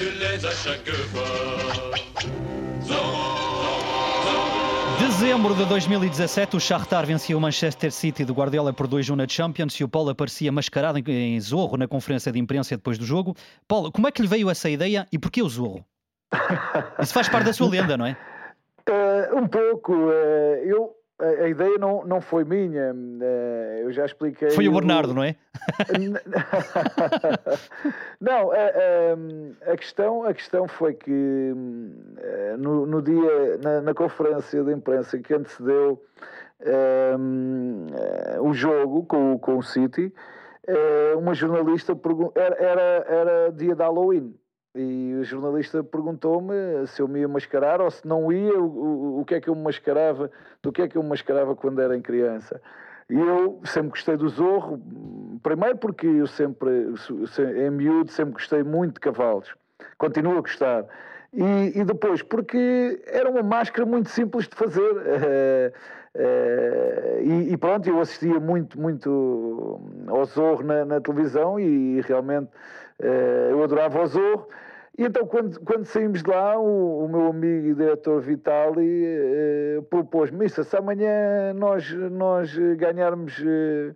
tu 0.00 0.06
les 0.18 0.46
à 0.46 0.50
chaque 0.50 0.90
fois. 1.12 1.22
Dezembro 4.98 5.54
de 5.54 5.66
2017, 5.66 6.56
o 6.56 6.60
Shakhtar 6.60 7.04
vencia 7.04 7.36
o 7.36 7.40
Manchester 7.40 7.92
City 7.92 8.24
de 8.24 8.32
Guardiola 8.32 8.72
por 8.72 8.88
2-1 8.88 9.14
na 9.14 9.28
Champions 9.28 9.74
e 9.74 9.84
o 9.84 9.88
Paulo 9.88 10.08
aparecia 10.08 10.50
mascarado 10.50 10.98
em 11.06 11.38
Zorro 11.38 11.76
na 11.76 11.86
conferência 11.86 12.32
de 12.32 12.38
imprensa 12.38 12.76
depois 12.76 12.96
do 12.96 13.04
jogo. 13.04 13.36
Paulo, 13.68 13.92
como 13.92 14.08
é 14.08 14.10
que 14.10 14.22
lhe 14.22 14.28
veio 14.28 14.48
essa 14.48 14.70
ideia 14.70 15.06
e 15.12 15.18
porquê 15.18 15.42
o 15.42 15.48
Zorro? 15.50 15.84
Isso 16.98 17.12
faz 17.12 17.28
parte 17.28 17.44
da 17.44 17.52
sua 17.52 17.68
lenda, 17.68 17.98
não 17.98 18.06
é? 18.06 18.16
Uh, 18.88 19.36
um 19.36 19.46
pouco. 19.46 19.92
Uh, 19.92 20.64
eu 20.64 20.94
a, 21.20 21.48
ideia 21.48 21.76
não, 21.78 22.04
não 22.04 22.20
foi 22.20 22.44
minha, 22.44 22.94
eh, 23.20 23.80
eu 23.82 23.92
já 23.92 24.06
expliquei. 24.06 24.50
Foi 24.50 24.68
o 24.68 24.72
Bernardo, 24.72 25.12
não 25.12 25.22
é? 25.22 25.36
não, 28.20 28.50
a, 28.50 28.56
a, 28.56 29.72
a, 29.72 29.76
questão, 29.76 30.24
a 30.24 30.32
questão 30.32 30.66
foi 30.66 30.94
que 30.94 31.54
eh, 32.18 32.56
no, 32.58 32.86
no 32.86 33.02
dia, 33.02 33.58
na, 33.62 33.82
na, 33.82 33.94
conferência 33.94 34.64
de 34.64 34.72
imprensa 34.72 35.18
que 35.18 35.34
antecedeu 35.34 36.02
um, 37.18 37.86
eh, 37.92 38.38
o 38.40 38.54
jogo 38.54 39.04
com, 39.04 39.38
com 39.38 39.58
o 39.58 39.62
City, 39.62 40.12
uma 41.16 41.34
jornalista 41.34 41.98
era, 42.36 42.56
era, 42.56 43.04
era 43.08 43.52
dia 43.52 43.74
de 43.74 43.82
Halloween. 43.82 44.32
E 44.74 45.14
o 45.14 45.24
jornalista 45.24 45.82
perguntou-me 45.82 46.86
se 46.86 47.02
eu 47.02 47.08
me 47.08 47.20
ia 47.20 47.28
mascarar 47.28 47.80
ou 47.80 47.90
se 47.90 48.06
não 48.06 48.32
ia, 48.32 48.56
o, 48.56 48.64
o, 48.64 49.20
o, 49.20 49.24
que 49.24 49.34
é 49.34 49.40
que 49.40 49.48
eu 49.48 49.54
me 49.54 49.62
mascarava, 49.62 50.30
do 50.62 50.70
que 50.70 50.82
é 50.82 50.88
que 50.88 50.96
eu 50.96 51.02
me 51.02 51.08
mascarava 51.08 51.56
quando 51.56 51.80
era 51.80 51.98
criança. 52.00 52.60
E 53.08 53.18
eu 53.18 53.60
sempre 53.64 53.90
gostei 53.90 54.16
do 54.16 54.28
Zorro, 54.28 54.80
primeiro 55.42 55.76
porque 55.78 56.06
eu 56.06 56.28
sempre, 56.28 56.94
em 57.56 57.70
miúdo, 57.70 58.12
sempre 58.12 58.34
gostei 58.34 58.62
muito 58.62 58.94
de 58.94 59.00
cavalos, 59.00 59.52
continuo 59.98 60.38
a 60.38 60.40
gostar. 60.40 60.86
E, 61.32 61.80
e 61.80 61.84
depois 61.84 62.22
porque 62.22 63.02
era 63.06 63.28
uma 63.28 63.42
máscara 63.42 63.84
muito 63.84 64.08
simples 64.08 64.46
de 64.46 64.54
fazer. 64.54 64.80
Uh, 64.80 65.72
e, 67.22 67.52
e, 67.52 67.56
pronto, 67.56 67.88
eu 67.88 68.00
assistia 68.00 68.38
muito, 68.38 68.80
muito 68.80 69.80
ao 70.06 70.24
Zorro 70.24 70.62
na, 70.62 70.84
na 70.84 71.00
televisão 71.00 71.58
e 71.58 72.00
realmente 72.02 72.50
eu 73.50 73.62
adorava 73.62 74.02
o 74.02 74.06
Zorro. 74.06 74.48
E 75.00 75.04
então, 75.04 75.26
quando, 75.26 75.58
quando 75.60 75.86
saímos 75.86 76.22
de 76.22 76.28
lá, 76.28 76.58
o, 76.58 77.04
o 77.04 77.08
meu 77.08 77.28
amigo 77.28 77.68
e 77.68 77.74
diretor 77.74 78.20
Vitali 78.20 79.04
eh, 79.06 79.80
propôs-me 79.88 80.44
isso. 80.44 80.62
Se 80.62 80.76
amanhã 80.76 81.54
nós, 81.54 81.90
nós 81.92 82.54
ganharmos 82.76 83.42
eh, 83.42 83.94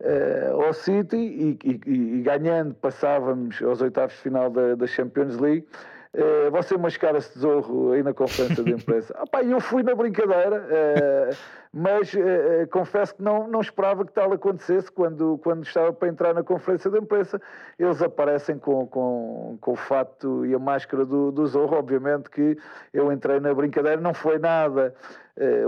eh, 0.00 0.50
ao 0.52 0.72
City 0.72 1.16
e, 1.16 1.58
e, 1.62 1.80
e, 1.86 2.22
ganhando 2.22 2.74
passávamos 2.74 3.60
aos 3.60 3.82
oitavos 3.82 4.14
de 4.14 4.22
final 4.22 4.48
da, 4.48 4.74
da 4.76 4.86
Champions 4.86 5.36
League, 5.36 5.66
eh, 6.14 6.48
você 6.50 6.78
mascar 6.78 7.14
esse 7.16 7.34
tesouro 7.34 7.92
aí 7.92 8.02
na 8.02 8.14
conferência 8.14 8.64
de 8.64 8.72
imprensa. 8.72 9.14
Ah, 9.32 9.42
eu 9.42 9.60
fui 9.60 9.82
na 9.82 9.94
brincadeira, 9.94 11.36
mas 11.78 12.14
uh, 12.14 12.66
confesso 12.70 13.14
que 13.14 13.22
não, 13.22 13.46
não 13.46 13.60
esperava 13.60 14.02
que 14.02 14.10
tal 14.10 14.32
acontecesse 14.32 14.90
quando, 14.90 15.36
quando 15.44 15.62
estava 15.62 15.92
para 15.92 16.08
entrar 16.08 16.32
na 16.32 16.42
conferência 16.42 16.90
de 16.90 16.96
imprensa. 16.96 17.38
Eles 17.78 18.00
aparecem 18.00 18.58
com, 18.58 18.86
com, 18.86 19.58
com 19.60 19.72
o 19.72 19.76
fato 19.76 20.46
e 20.46 20.54
a 20.54 20.58
máscara 20.58 21.04
do, 21.04 21.30
do 21.30 21.46
Zorro. 21.46 21.76
Obviamente 21.76 22.30
que 22.30 22.56
eu 22.94 23.12
entrei 23.12 23.40
na 23.40 23.52
brincadeira, 23.52 24.00
não 24.00 24.14
foi 24.14 24.38
nada 24.38 24.94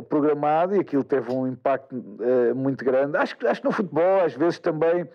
programado 0.09 0.75
e 0.75 0.81
aquilo 0.81 1.05
teve 1.05 1.31
um 1.31 1.47
impacto 1.47 1.95
muito 2.57 2.83
grande. 2.83 3.19
Acho, 3.19 3.37
acho 3.47 3.61
que 3.61 3.67
no 3.67 3.73
futebol, 3.73 4.25
às 4.25 4.33
vezes 4.33 4.59
também 4.59 5.07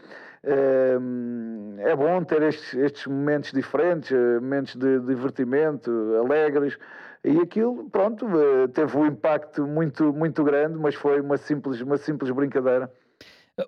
é 1.79 1.95
bom 1.95 2.23
ter 2.23 2.43
estes, 2.43 2.75
estes 2.75 3.07
momentos 3.07 3.51
diferentes, 3.51 4.11
momentos 4.11 4.75
de 4.75 4.99
divertimento, 4.99 5.89
alegres. 6.23 6.77
E 7.25 7.39
aquilo, 7.39 7.89
pronto, 7.89 8.25
eh, 8.27 8.67
teve 8.67 8.97
um 8.97 9.05
impacto 9.05 9.65
muito, 9.65 10.11
muito 10.11 10.43
grande, 10.43 10.77
mas 10.77 10.93
foi 10.93 11.21
uma 11.21 11.37
simples, 11.37 11.79
uma 11.79 11.97
simples 11.97 12.29
brincadeira. 12.31 12.91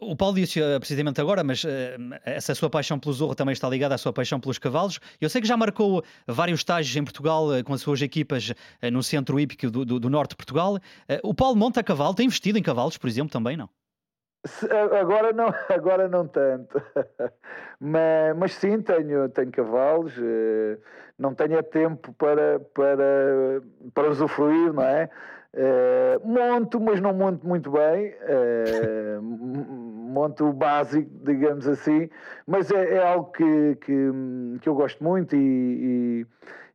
O 0.02 0.16
Paulo 0.16 0.36
disse 0.36 0.60
eh, 0.60 0.80
precisamente 0.80 1.22
agora, 1.22 1.44
mas 1.44 1.64
uh, 1.64 1.68
essa 2.26 2.56
sua 2.56 2.72
paixão 2.72 3.00
pelo 3.00 3.14
Zorro 3.14 3.36
também 3.36 3.54
está 3.54 3.70
ligada 3.70 3.94
à 3.94 3.98
sua 4.00 4.12
paixão 4.12 4.40
pelos 4.40 4.58
cavalos. 4.58 5.00
Eu 5.22 5.30
sei 5.30 5.42
que 5.42 5.48
já 5.48 5.56
marcou 5.56 6.04
vários 6.28 6.62
estágios 6.62 6.96
em 6.96 7.04
Portugal 7.04 7.48
uh, 7.50 7.64
com 7.64 7.74
as 7.74 7.82
suas 7.82 8.02
equipas 8.02 8.50
uh, 8.50 8.56
no 8.92 9.04
centro 9.04 9.40
hípico 9.40 9.70
do, 9.70 9.86
do, 9.86 10.00
do, 10.00 10.10
norte 10.10 10.32
de 10.32 10.38
Portugal. 10.38 10.80
o 11.24 11.34
Paulo 11.36 11.56
monta 11.56 11.82
a 11.82 11.84
cavalo, 11.84 12.16
tem 12.16 12.26
investido 12.26 12.58
em 12.58 12.64
cavalos, 12.64 12.98
por 12.98 13.08
exemplo, 13.08 13.32
também, 13.32 13.56
não? 13.56 13.70
Agora 15.00 15.34
não, 15.34 15.48
agora 15.70 16.08
não 16.08 16.28
tanto. 16.28 16.82
Mas, 17.78 18.38
mas 18.38 18.54
sim, 18.54 18.82
tenho, 18.82 19.28
tenho 19.28 19.52
cavalos, 19.52 20.14
eh, 20.18 20.78
não 21.20 21.36
tenho 21.36 21.62
tempo 21.62 22.14
para, 22.14 22.58
para, 22.74 23.62
para 23.94 24.10
usufruir, 24.10 24.72
não 24.72 24.82
é? 24.82 25.10
Eh, 25.54 26.20
monto, 26.24 26.80
mas 26.80 27.02
não 27.02 27.14
monto 27.14 27.46
muito 27.46 27.70
bem. 27.70 28.14
Eh, 28.22 29.20
monto 30.16 30.46
o 30.46 30.54
básico, 30.54 31.10
digamos 31.26 31.68
assim, 31.68 32.10
mas 32.48 32.72
é, 32.72 32.96
é 32.96 33.06
algo 33.06 33.32
que, 33.32 33.76
que, 33.82 34.12
que, 34.62 34.70
eu 34.70 34.74
gosto 34.74 35.04
muito 35.04 35.36
e, 35.36 35.40
e 35.40 36.28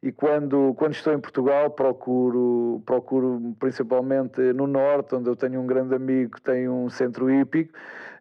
e 0.03 0.11
quando, 0.11 0.75
quando 0.79 0.95
estou 0.95 1.13
em 1.13 1.21
Portugal 1.21 1.71
procuro, 1.71 2.83
procuro 2.87 3.55
principalmente 3.59 4.41
no 4.55 4.67
Norte, 4.67 5.15
onde 5.15 5.29
eu 5.29 5.37
tenho 5.37 5.61
um 5.61 5.67
grande 5.67 5.95
amigo 5.95 6.37
que 6.37 6.43
tem 6.43 6.69
um 6.69 6.89
centro 6.89 7.31
hípico. 7.31 7.73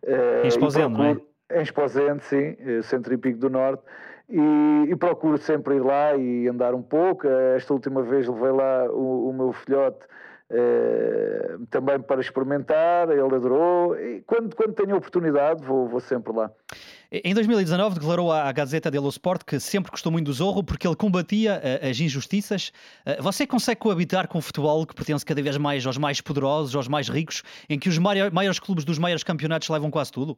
Eh, 0.03 0.41
em 0.43 0.47
Esposende, 0.47 0.97
não 0.97 1.05
é? 1.05 1.17
Em 1.51 1.61
Esposende, 1.61 2.23
sim, 2.25 2.57
eh, 2.59 2.81
Centro 2.81 3.13
Hípico 3.13 3.39
do 3.39 3.49
Norte. 3.49 3.81
E, 4.29 4.91
e, 4.91 4.95
procuro 4.95 5.37
sempre 5.39 5.77
ir 5.77 5.79
lá 5.79 6.15
e 6.15 6.47
andar 6.47 6.75
um 6.75 6.83
pouco. 6.83 7.25
Esta 7.55 7.73
última 7.73 8.03
vez 8.03 8.27
levei 8.27 8.51
lá 8.51 8.85
o, 8.91 9.29
o 9.29 9.33
meu 9.33 9.53
filhote 9.53 10.05
eh, 10.51 11.57
também 11.69 11.99
para 11.99 12.19
experimentar, 12.21 13.09
ele 13.09 13.21
adorou. 13.21 13.95
E 13.95 14.21
quando, 14.21 14.55
quando 14.55 14.73
tenho 14.73 14.95
oportunidade, 14.95 15.63
vou, 15.63 15.87
vou 15.87 15.99
sempre 15.99 16.33
lá. 16.33 16.49
Em 17.11 17.33
2019 17.33 17.99
declarou 17.99 18.31
à 18.31 18.51
Gazeta 18.51 18.89
dello 18.89 19.09
Sport 19.09 19.43
que 19.43 19.59
sempre 19.59 19.91
gostou 19.91 20.11
muito 20.11 20.25
do 20.25 20.33
Zorro 20.33 20.63
porque 20.63 20.87
ele 20.87 20.95
combatia 20.95 21.59
eh, 21.63 21.89
as 21.89 21.99
injustiças. 21.99 22.71
Eh, 23.05 23.21
você 23.21 23.45
consegue 23.45 23.79
coabitar 23.79 24.27
com 24.27 24.39
o 24.39 24.41
futebol 24.41 24.85
que 24.85 24.95
pertence 24.95 25.23
cada 25.25 25.41
vez 25.41 25.57
mais 25.57 25.85
aos 25.85 25.97
mais 25.97 26.19
poderosos, 26.19 26.75
aos 26.75 26.87
mais 26.87 27.09
ricos, 27.09 27.43
em 27.69 27.77
que 27.77 27.89
os 27.89 27.97
maiores 27.97 28.59
clubes 28.59 28.83
dos 28.83 28.97
maiores 28.97 29.23
campeonatos 29.23 29.69
levam 29.69 29.91
quase 29.91 30.11
tudo? 30.11 30.37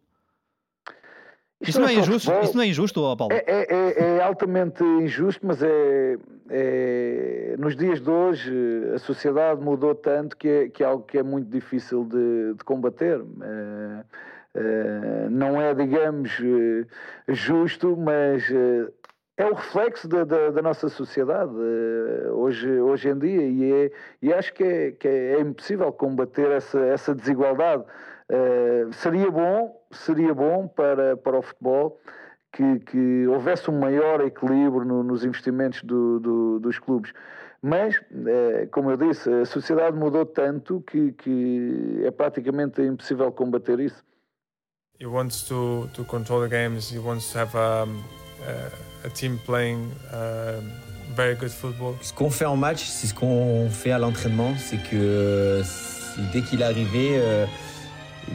Isso 1.61 1.79
não, 1.79 1.87
é 1.87 1.93
injusto, 1.93 2.31
isso 2.43 2.55
não 2.55 2.63
é 2.63 2.67
injusto, 2.67 3.15
Paulo? 3.15 3.33
É, 3.33 3.43
é, 3.45 3.67
é, 3.69 4.17
é 4.17 4.21
altamente 4.23 4.83
injusto, 4.83 5.45
mas 5.45 5.61
é, 5.61 6.17
é, 6.49 7.55
nos 7.57 7.75
dias 7.75 8.01
de 8.01 8.09
hoje 8.09 8.51
a 8.95 8.99
sociedade 8.99 9.61
mudou 9.61 9.93
tanto 9.93 10.35
que 10.35 10.47
é, 10.47 10.69
que 10.69 10.83
é 10.83 10.85
algo 10.85 11.03
que 11.03 11.17
é 11.17 11.23
muito 11.23 11.49
difícil 11.49 12.03
de, 12.05 12.55
de 12.55 12.63
combater. 12.63 13.21
É, 13.41 14.03
é, 14.53 15.29
não 15.29 15.61
é, 15.61 15.73
digamos, 15.73 16.31
é, 16.31 17.33
justo, 17.33 17.95
mas 17.95 18.43
é 19.37 19.45
o 19.45 19.53
reflexo 19.53 20.07
da, 20.07 20.23
da, 20.23 20.49
da 20.49 20.61
nossa 20.61 20.89
sociedade 20.89 21.53
hoje, 22.33 22.69
hoje 22.81 23.09
em 23.09 23.17
dia 23.17 23.41
e, 23.41 23.73
é, 23.73 23.91
e 24.21 24.33
acho 24.33 24.53
que 24.53 24.63
é, 24.63 24.91
que 24.91 25.07
é 25.07 25.39
impossível 25.39 25.91
combater 25.91 26.51
essa, 26.51 26.79
essa 26.79 27.15
desigualdade. 27.15 27.83
Uh, 28.31 28.93
seria 28.93 29.29
bom, 29.29 29.77
seria 29.91 30.33
bom 30.33 30.65
para, 30.65 31.17
para 31.17 31.37
o 31.37 31.41
futebol 31.41 31.99
que, 32.53 32.79
que 32.79 33.27
houvesse 33.27 33.69
um 33.69 33.77
maior 33.77 34.21
equilíbrio 34.21 34.85
no, 34.85 35.03
nos 35.03 35.25
investimentos 35.25 35.83
do, 35.83 36.17
do, 36.21 36.59
dos 36.61 36.79
clubes. 36.79 37.11
Mas, 37.61 37.97
uh, 37.97 38.69
como 38.71 38.89
eu 38.89 38.95
disse, 38.95 39.29
a 39.29 39.45
sociedade 39.45 39.97
mudou 39.97 40.25
tanto 40.25 40.79
que, 40.81 41.11
que 41.11 42.03
é 42.05 42.11
praticamente 42.11 42.81
impossível 42.81 43.33
combater 43.33 43.81
isso. 43.81 44.01
He 44.97 45.05
wants 45.05 45.43
to, 45.49 45.89
to 45.93 46.05
control 46.05 46.41
the 46.41 46.47
games, 46.47 46.89
he 46.89 46.99
wants 46.99 47.33
to 47.33 47.39
have 47.39 47.57
a, 47.57 47.83
a, 47.83 49.07
a 49.07 49.09
team 49.09 49.39
playing 49.45 49.91
uh, 50.13 50.61
very 51.15 51.35
good 51.35 51.51
football. 51.51 51.95
Ce 52.01 52.13
qu'on 52.13 52.29
fait 52.29 52.45
en 52.45 52.55
match, 52.55 52.85
c'est 52.85 53.07
ce 53.07 53.13
qu'on 53.13 53.67
fait 53.69 53.91
à 53.91 53.99
l'entraînement, 53.99 54.53
c'est 54.57 54.81
que 54.89 55.61
dès 56.31 56.41
qu'il 56.41 56.61
est 56.61 56.65
arrivé, 56.65 57.17
euh, 57.17 57.45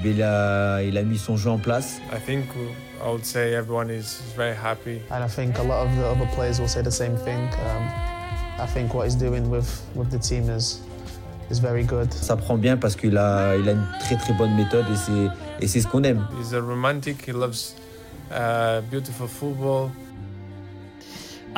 eh 0.04 0.08
il, 0.08 0.22
a, 0.22 0.82
il 0.82 0.96
a 0.98 1.02
mis 1.02 1.18
son 1.18 1.36
jeu 1.36 1.50
en 1.50 1.58
place. 1.58 2.00
I 2.12 2.18
think 2.18 2.44
I 3.04 3.08
would 3.08 3.24
say 3.24 3.54
everyone 3.54 3.90
is 3.90 4.20
very 4.36 4.54
happy. 4.54 5.00
And 5.10 5.22
I 5.22 5.28
think 5.28 5.58
a 5.58 5.62
lot 5.62 5.86
of 5.86 5.96
the 5.96 6.06
other 6.06 6.26
players 6.34 6.58
will 6.60 6.68
say 6.68 6.82
the 6.82 6.90
same 6.90 7.16
thing. 7.16 7.48
Um, 7.66 7.88
I 8.58 8.66
think 8.66 8.94
what 8.94 9.04
he's 9.04 9.14
doing 9.16 9.50
with, 9.50 9.68
with 9.94 10.10
the 10.10 10.18
team 10.18 10.48
is, 10.48 10.80
is 11.50 11.58
very 11.60 11.84
good. 11.84 12.10
Ça 12.12 12.36
prend 12.36 12.56
bien 12.56 12.76
parce 12.76 12.96
qu'il 12.96 13.16
a, 13.18 13.56
il 13.56 13.68
a 13.68 13.72
une 13.72 13.86
très 14.00 14.16
très 14.16 14.32
bonne 14.32 14.54
méthode 14.54 14.86
et 14.90 14.96
c'est, 14.96 15.64
et 15.64 15.68
c'est 15.68 15.80
ce 15.80 15.86
qu'on 15.88 16.02
aime. 16.04 16.26
He's 16.40 16.54
a 16.54 16.60
romantic, 16.60 17.26
he 17.26 17.32
loves 17.32 17.74
uh, 18.30 18.80
beautiful 18.90 19.28
football. 19.28 19.90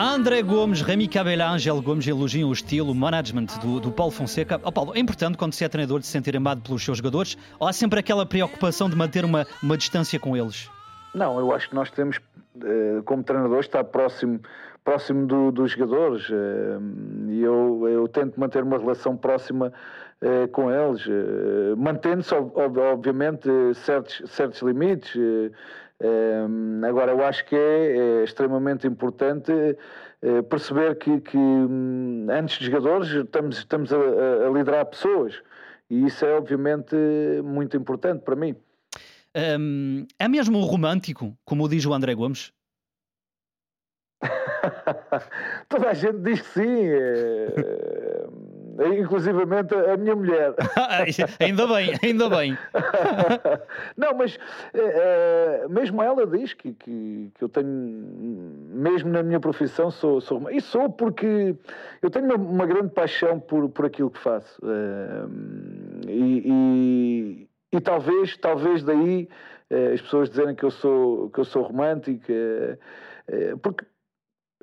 André 0.00 0.42
Gomes, 0.42 0.80
Remy 0.80 1.08
Cabela, 1.08 1.50
Angel 1.50 1.82
Gomes 1.82 2.06
elogiam 2.06 2.50
o 2.50 2.52
estilo, 2.52 2.92
o 2.92 2.94
management 2.94 3.46
do, 3.60 3.80
do 3.80 3.90
Paulo 3.90 4.12
Fonseca. 4.12 4.60
Oh, 4.62 4.70
Paulo, 4.70 4.92
é 4.94 5.00
importante 5.00 5.36
quando 5.36 5.54
se 5.54 5.64
é 5.64 5.68
treinador 5.68 5.98
de 5.98 6.06
se 6.06 6.12
sentir 6.12 6.36
amado 6.36 6.62
pelos 6.62 6.84
seus 6.84 6.98
jogadores 6.98 7.36
ou 7.58 7.66
há 7.66 7.72
sempre 7.72 7.98
aquela 7.98 8.24
preocupação 8.24 8.88
de 8.88 8.94
manter 8.94 9.24
uma, 9.24 9.44
uma 9.60 9.76
distância 9.76 10.16
com 10.20 10.36
eles? 10.36 10.70
Não, 11.12 11.36
eu 11.40 11.52
acho 11.52 11.68
que 11.68 11.74
nós 11.74 11.90
temos, 11.90 12.20
eh, 12.62 13.02
como 13.04 13.24
treinador, 13.24 13.58
estar 13.58 13.82
próximo, 13.82 14.38
próximo 14.84 15.26
do, 15.26 15.50
dos 15.50 15.72
jogadores 15.72 16.28
eh, 16.30 16.78
e 17.30 17.42
eu, 17.42 17.88
eu 17.88 18.06
tento 18.06 18.38
manter 18.38 18.62
uma 18.62 18.78
relação 18.78 19.16
próxima 19.16 19.72
eh, 20.22 20.46
com 20.46 20.70
eles, 20.70 21.02
mantendo-se, 21.76 22.32
obviamente, 22.32 23.48
certos, 23.74 24.22
certos 24.30 24.62
limites 24.62 25.12
agora, 26.86 27.12
eu 27.12 27.24
acho 27.24 27.44
que 27.44 27.56
é, 27.56 28.20
é 28.20 28.24
extremamente 28.24 28.86
importante 28.86 29.52
eh, 30.20 30.42
perceber 30.42 30.96
que, 30.96 31.20
que, 31.20 31.36
hum, 31.36 32.26
antes 32.30 32.58
de 32.58 32.66
jogadores 32.66 33.08
estamos, 33.08 33.58
estamos 33.58 33.92
a, 33.92 33.96
a, 33.96 34.50
liderar 34.50 34.84
pessoas 34.86 35.40
e 35.88 36.06
isso 36.06 36.24
é 36.24 36.36
obviamente 36.36 36.96
muito 37.44 37.76
importante 37.76 38.22
para 38.22 38.34
mim. 38.34 38.56
Um, 39.60 40.06
é 40.18 40.26
mesmo 40.26 40.60
romântico, 40.60 41.36
como 41.44 41.68
diz 41.68 41.86
o 41.86 41.94
André 41.94 42.14
Gomes? 42.14 42.52
Toda 45.68 45.90
a 45.90 45.94
gente 45.94 46.18
diz 46.18 46.40
que 46.40 46.48
sim. 46.48 46.88
Inclusivamente 48.78 49.74
a 49.74 49.96
minha 49.96 50.14
mulher. 50.14 50.54
ainda 51.40 51.66
bem, 51.66 51.98
ainda 52.00 52.30
bem. 52.30 52.56
Não, 53.96 54.14
mas 54.14 54.38
é, 54.72 55.66
mesmo 55.68 56.00
ela 56.00 56.24
diz 56.24 56.54
que, 56.54 56.72
que, 56.74 57.32
que, 57.34 57.44
eu 57.44 57.48
tenho, 57.48 57.66
mesmo 57.66 59.10
na 59.10 59.22
minha 59.24 59.40
profissão, 59.40 59.90
sou, 59.90 60.20
sou 60.20 60.48
e 60.50 60.60
sou 60.60 60.88
porque 60.90 61.56
eu 62.00 62.08
tenho 62.08 62.26
uma, 62.26 62.36
uma 62.36 62.66
grande 62.66 62.90
paixão 62.90 63.40
por, 63.40 63.68
por 63.68 63.86
aquilo 63.86 64.10
que 64.10 64.20
faço. 64.20 64.60
É, 64.64 66.08
e, 66.08 66.42
e, 66.46 67.48
e, 67.72 67.80
talvez, 67.80 68.36
talvez 68.36 68.84
daí 68.84 69.28
as 69.92 70.00
pessoas 70.00 70.30
dizerem 70.30 70.54
que 70.54 70.64
eu 70.64 70.70
sou, 70.70 71.30
que 71.30 71.40
eu 71.40 71.44
sou 71.44 71.62
romântico, 71.62 72.24
porque 73.60 73.84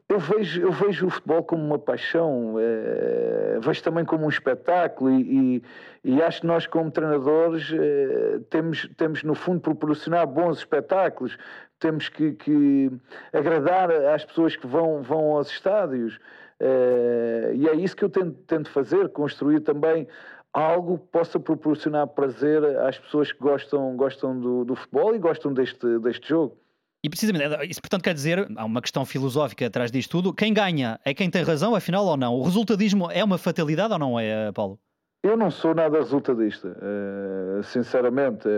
eu 0.07 0.19
vejo, 0.19 0.61
eu 0.61 0.71
vejo 0.71 1.07
o 1.07 1.09
futebol 1.09 1.43
como 1.43 1.63
uma 1.63 1.79
paixão, 1.79 2.55
é, 2.59 3.59
vejo 3.59 3.81
também 3.83 4.05
como 4.05 4.25
um 4.25 4.29
espetáculo 4.29 5.09
e, 5.11 5.61
e, 6.03 6.13
e 6.15 6.21
acho 6.21 6.41
que 6.41 6.47
nós 6.47 6.67
como 6.67 6.91
treinadores 6.91 7.73
é, 7.73 8.39
temos, 8.49 8.87
temos 8.97 9.23
no 9.23 9.33
fundo 9.33 9.61
proporcionar 9.61 10.27
bons 10.27 10.59
espetáculos 10.59 11.37
temos 11.79 12.09
que, 12.09 12.33
que 12.33 12.91
agradar 13.33 13.91
às 13.91 14.23
pessoas 14.25 14.55
que 14.55 14.65
vão, 14.65 15.01
vão 15.01 15.37
aos 15.37 15.49
estádios. 15.49 16.15
Uh, 16.59 17.53
e 17.53 17.67
é 17.67 17.75
isso 17.75 17.95
que 17.95 18.03
eu 18.03 18.09
tento, 18.09 18.37
tento 18.47 18.69
fazer, 18.69 19.09
construir 19.09 19.59
também 19.59 20.07
algo 20.53 20.97
que 20.99 21.07
possa 21.07 21.39
proporcionar 21.39 22.07
prazer 22.07 22.63
às 22.79 22.97
pessoas 22.97 23.31
que 23.31 23.39
gostam, 23.39 23.95
gostam 23.97 24.39
do, 24.39 24.63
do 24.63 24.75
futebol 24.75 25.13
e 25.13 25.19
gostam 25.19 25.53
deste, 25.53 25.99
deste 25.99 26.29
jogo. 26.29 26.57
E 27.05 27.09
precisamente, 27.09 27.45
isso 27.69 27.79
portanto 27.79 28.01
quer 28.01 28.15
dizer, 28.15 28.47
há 28.55 28.65
uma 28.65 28.81
questão 28.81 29.05
filosófica 29.05 29.67
atrás 29.67 29.91
disto 29.91 30.09
tudo, 30.09 30.33
quem 30.33 30.51
ganha 30.51 30.99
é 31.05 31.13
quem 31.13 31.29
tem 31.29 31.43
razão, 31.43 31.75
afinal 31.75 32.03
ou 32.03 32.17
não? 32.17 32.33
O 32.33 32.41
resultadismo 32.41 33.11
é 33.11 33.23
uma 33.23 33.37
fatalidade 33.37 33.93
ou 33.93 33.99
não 33.99 34.19
é, 34.19 34.51
Paulo? 34.51 34.79
Eu 35.21 35.37
não 35.37 35.51
sou 35.51 35.75
nada 35.75 35.99
resultadista, 35.99 36.69
uh, 36.69 37.61
sinceramente. 37.61 38.49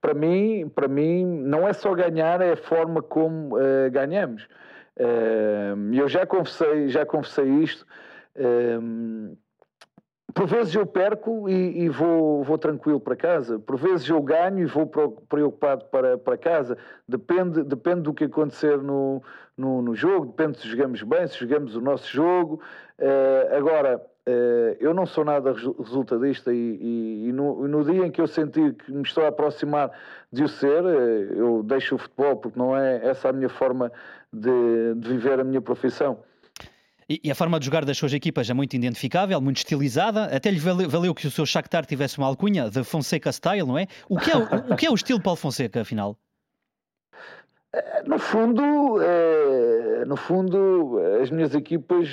Para 0.00 0.14
mim, 0.14 0.66
para 0.74 0.88
mim, 0.88 1.26
não 1.26 1.68
é 1.68 1.74
só 1.74 1.92
ganhar, 1.92 2.40
é 2.40 2.52
a 2.52 2.56
forma 2.56 3.02
como 3.02 3.56
ganhamos. 3.92 4.48
Eu 5.92 6.08
já 6.08 6.24
confessei, 6.24 6.88
já 6.88 7.04
confessei 7.04 7.44
isto. 7.62 7.84
Por 10.34 10.46
vezes 10.46 10.74
eu 10.74 10.84
perco 10.84 11.48
e, 11.48 11.84
e, 11.84 11.88
vou, 11.88 12.42
vou 12.42 12.58
tranquilo 12.58 12.98
para 12.98 13.14
casa. 13.14 13.58
Por 13.58 13.76
vezes 13.76 14.08
eu 14.08 14.20
ganho 14.20 14.58
e 14.58 14.64
vou 14.64 14.86
preocupado 14.86 15.84
para, 15.86 16.18
para 16.18 16.36
casa. 16.36 16.76
Depende, 17.08 17.62
depende 17.62 18.02
do 18.02 18.12
que 18.12 18.24
acontecer 18.24 18.78
no, 18.78 19.22
no, 19.56 19.80
no 19.80 19.94
jogo, 19.94 20.26
depende 20.26 20.58
se 20.58 20.68
jogamos 20.68 21.02
bem, 21.02 21.26
se 21.28 21.38
jogamos 21.38 21.76
o 21.76 21.80
nosso 21.80 22.10
jogo. 22.10 22.60
agora, 23.56 24.04
Uh, 24.26 24.72
eu 24.80 24.94
não 24.94 25.04
sou 25.04 25.22
nada 25.22 25.52
resultadista 25.52 26.50
e, 26.50 26.56
e, 26.56 27.28
e, 27.28 27.32
no, 27.32 27.68
no, 27.68 27.84
dia 27.84 28.06
em 28.06 28.10
que 28.10 28.22
eu 28.22 28.26
sentir 28.26 28.72
que 28.72 28.90
me 28.90 29.02
estou 29.02 29.22
a 29.22 29.28
aproximar 29.28 29.90
de 30.32 30.44
o 30.44 30.48
ser, 30.48 30.82
uh, 30.82 30.88
eu 30.88 31.62
deixo 31.62 31.96
o 31.96 31.98
futebol 31.98 32.36
porque 32.36 32.58
não 32.58 32.74
é 32.74 33.06
essa 33.06 33.28
a 33.28 33.32
minha 33.34 33.50
forma 33.50 33.92
de, 34.32 34.94
de 34.96 35.08
viver 35.10 35.38
a 35.38 35.44
minha 35.44 35.60
profissão. 35.60 36.20
E, 37.08 37.20
e, 37.24 37.30
a 37.30 37.34
forma 37.34 37.58
de 37.58 37.66
jogar 37.66 37.84
das 37.84 37.98
suas 37.98 38.12
equipas 38.12 38.48
é 38.48 38.54
muito 38.54 38.74
identificável, 38.74 39.40
muito 39.40 39.58
estilizada. 39.58 40.24
Até 40.34 40.50
lhe 40.50 40.58
valeu, 40.58 40.88
valeu 40.88 41.14
que 41.14 41.26
o 41.26 41.30
seu 41.30 41.44
Shakhtar 41.44 41.84
tivesse 41.84 42.18
uma 42.18 42.26
alcunha 42.26 42.70
de 42.70 42.82
Fonseca 42.82 43.30
Style, 43.30 43.66
não 43.66 43.78
é? 43.78 43.86
O 44.08 44.18
que 44.18 44.30
é 44.30 44.36
o, 44.36 44.72
o, 44.72 44.76
que 44.76 44.86
é 44.86 44.90
o 44.90 44.94
estilo 44.94 45.20
Paulo 45.20 45.36
Fonseca, 45.36 45.80
afinal? 45.80 46.16
Eh, 47.76 48.04
no 48.06 48.20
fundo, 48.20 48.62
no 50.06 50.16
fundo, 50.16 50.96
as 51.20 51.28
minhas 51.28 51.56
equipas 51.56 52.08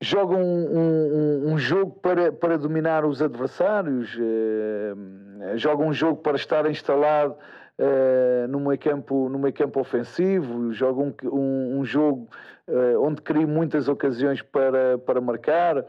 jogam 0.00 0.40
um, 0.40 0.78
um, 0.78 1.52
um, 1.52 1.58
jogo 1.58 1.92
para, 2.00 2.32
para 2.32 2.56
dominar 2.56 3.04
os 3.04 3.20
adversários, 3.20 4.14
uh, 4.14 5.56
jogam 5.56 5.88
um 5.88 5.92
jogo 5.92 6.22
para 6.22 6.36
estar 6.36 6.68
instalado 6.70 7.36
uh, 7.80 8.46
no, 8.48 8.60
meio 8.60 8.78
campo, 8.78 9.28
no 9.28 9.38
meio 9.38 9.54
campo 9.54 9.80
ofensivo, 9.80 10.72
jogam 10.72 11.14
um, 11.24 11.78
um 11.78 11.84
jogo 11.84 12.28
uh, 12.68 13.02
onde 13.02 13.22
cria 13.22 13.46
muitas 13.46 13.88
ocasiões 13.88 14.42
para, 14.42 14.98
para 14.98 15.20
marcar, 15.20 15.84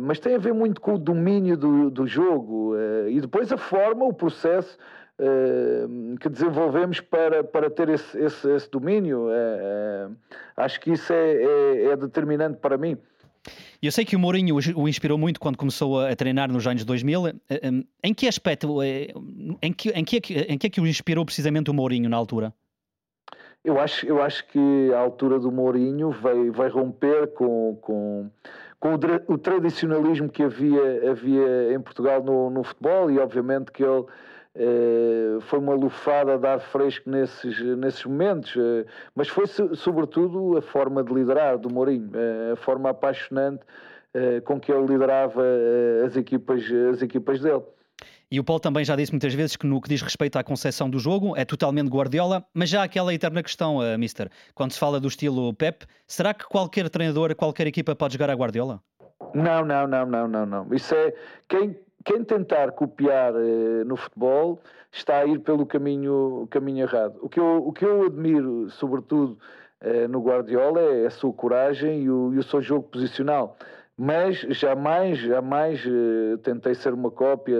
mas 0.00 0.20
tem 0.20 0.36
a 0.36 0.38
ver 0.38 0.54
muito 0.54 0.80
com 0.80 0.94
o 0.94 0.98
domínio 0.98 1.56
do, 1.56 1.90
do 1.90 2.06
jogo 2.06 2.76
e 3.08 3.20
depois 3.20 3.52
a 3.52 3.56
forma, 3.56 4.04
o 4.04 4.12
processo 4.12 4.78
que 6.20 6.28
desenvolvemos 6.28 7.00
para, 7.00 7.42
para 7.42 7.68
ter 7.68 7.88
esse, 7.88 8.16
esse, 8.16 8.48
esse 8.48 8.70
domínio. 8.70 9.26
acho 10.56 10.80
que 10.80 10.92
isso 10.92 11.12
é, 11.12 11.32
é, 11.32 11.84
é 11.86 11.96
determinante 11.96 12.58
para 12.58 12.78
mim. 12.78 12.96
Eu 13.82 13.90
sei 13.90 14.04
que 14.04 14.14
o 14.14 14.18
Mourinho 14.18 14.56
o 14.76 14.88
inspirou 14.88 15.16
muito 15.16 15.40
quando 15.40 15.56
começou 15.56 16.00
a 16.00 16.14
treinar 16.14 16.52
nos 16.52 16.66
anos 16.66 16.84
2000. 16.84 17.28
Eh, 17.28 17.32
eh, 17.48 17.70
em 18.04 18.14
que 18.14 18.28
aspecto, 18.28 18.82
eh, 18.82 19.08
em 19.62 19.72
que, 19.72 19.88
em 19.90 20.04
que, 20.04 20.16
em 20.16 20.58
que 20.58 20.66
é 20.66 20.70
que 20.70 20.80
o 20.80 20.86
inspirou 20.86 21.24
precisamente 21.24 21.70
o 21.70 21.74
Mourinho 21.74 22.08
na 22.08 22.16
altura? 22.16 22.52
Eu 23.64 23.78
acho, 23.78 24.06
eu 24.06 24.22
acho 24.22 24.46
que 24.48 24.92
a 24.94 24.98
altura 24.98 25.38
do 25.38 25.52
Mourinho 25.52 26.10
vai, 26.10 26.50
vai 26.50 26.68
romper 26.68 27.28
com, 27.34 27.78
com, 27.80 28.30
com 28.78 28.94
o, 28.94 29.34
o, 29.34 29.38
tradicionalismo 29.38 30.30
que 30.30 30.42
havia, 30.42 31.10
havia 31.10 31.74
em 31.74 31.80
Portugal 31.80 32.22
no, 32.22 32.48
no 32.48 32.64
futebol 32.64 33.10
e 33.10 33.18
obviamente 33.18 33.70
que 33.70 33.82
ele 33.82 34.04
foi 35.42 35.58
uma 35.58 35.74
lufada 35.74 36.36
de 36.38 36.46
ar 36.46 36.60
fresco 36.60 37.08
nesses, 37.08 37.60
nesses 37.76 38.04
momentos, 38.04 38.54
eh, 38.56 38.84
mas 39.14 39.28
foi 39.28 39.46
sobretudo 39.46 40.56
a 40.56 40.62
forma 40.62 41.04
de 41.04 41.12
liderar 41.14 41.58
do 41.58 41.72
Mourinho, 41.72 42.10
eh, 42.14 42.52
a 42.52 42.56
forma 42.56 42.90
apaixonante 42.90 43.62
com 44.44 44.58
que 44.58 44.72
ele 44.72 44.86
liderava 44.88 45.40
as 46.04 46.16
equipas, 46.16 46.64
as 46.92 47.00
equipas 47.00 47.40
dele. 47.40 47.62
E 48.28 48.40
o 48.40 48.44
Paulo 48.44 48.58
também 48.58 48.84
já 48.84 48.96
disse 48.96 49.12
muitas 49.12 49.32
vezes 49.34 49.54
que 49.54 49.66
no 49.66 49.80
que 49.80 49.88
diz 49.88 50.02
respeito 50.02 50.36
à 50.36 50.42
concepção 50.42 50.90
do 50.90 50.98
jogo 50.98 51.36
é 51.36 51.44
totalmente 51.44 51.88
Guardiola, 51.88 52.44
mas 52.52 52.68
já 52.68 52.80
há 52.80 52.84
aquela 52.84 53.14
eterna 53.14 53.40
questão, 53.40 53.78
uh, 53.78 53.98
Mister, 53.98 54.28
quando 54.54 54.72
se 54.72 54.80
fala 54.80 54.98
do 54.98 55.06
estilo 55.06 55.52
Pep, 55.54 55.84
será 56.08 56.34
que 56.34 56.44
qualquer 56.44 56.88
treinador, 56.88 57.34
qualquer 57.36 57.68
equipa 57.68 57.94
pode 57.94 58.14
jogar 58.14 58.30
a 58.30 58.34
Guardiola? 58.34 58.80
Não, 59.34 59.64
não, 59.64 59.86
não, 59.86 60.06
não, 60.06 60.28
não, 60.28 60.46
não. 60.46 60.74
Isso 60.74 60.94
é 60.94 61.12
quem 61.48 61.76
quem 62.04 62.24
tentar 62.24 62.72
copiar 62.72 63.34
eh, 63.34 63.84
no 63.84 63.96
futebol 63.96 64.60
está 64.90 65.18
a 65.18 65.26
ir 65.26 65.40
pelo 65.40 65.66
caminho, 65.66 66.46
caminho 66.50 66.84
errado. 66.84 67.18
O 67.22 67.28
que 67.28 67.38
eu, 67.38 67.66
o 67.66 67.72
que 67.72 67.84
eu 67.84 68.06
admiro, 68.06 68.70
sobretudo, 68.70 69.38
eh, 69.80 70.08
no 70.08 70.20
Guardiola 70.20 70.80
é 70.80 71.06
a 71.06 71.10
sua 71.10 71.32
coragem 71.32 72.02
e 72.02 72.10
o, 72.10 72.32
e 72.34 72.38
o 72.38 72.42
seu 72.42 72.60
jogo 72.62 72.88
posicional. 72.88 73.56
Mas 73.96 74.38
jamais, 74.50 75.18
jamais 75.18 75.84
eh, 75.86 76.36
tentei 76.42 76.74
ser 76.74 76.94
uma 76.94 77.10
cópia 77.10 77.58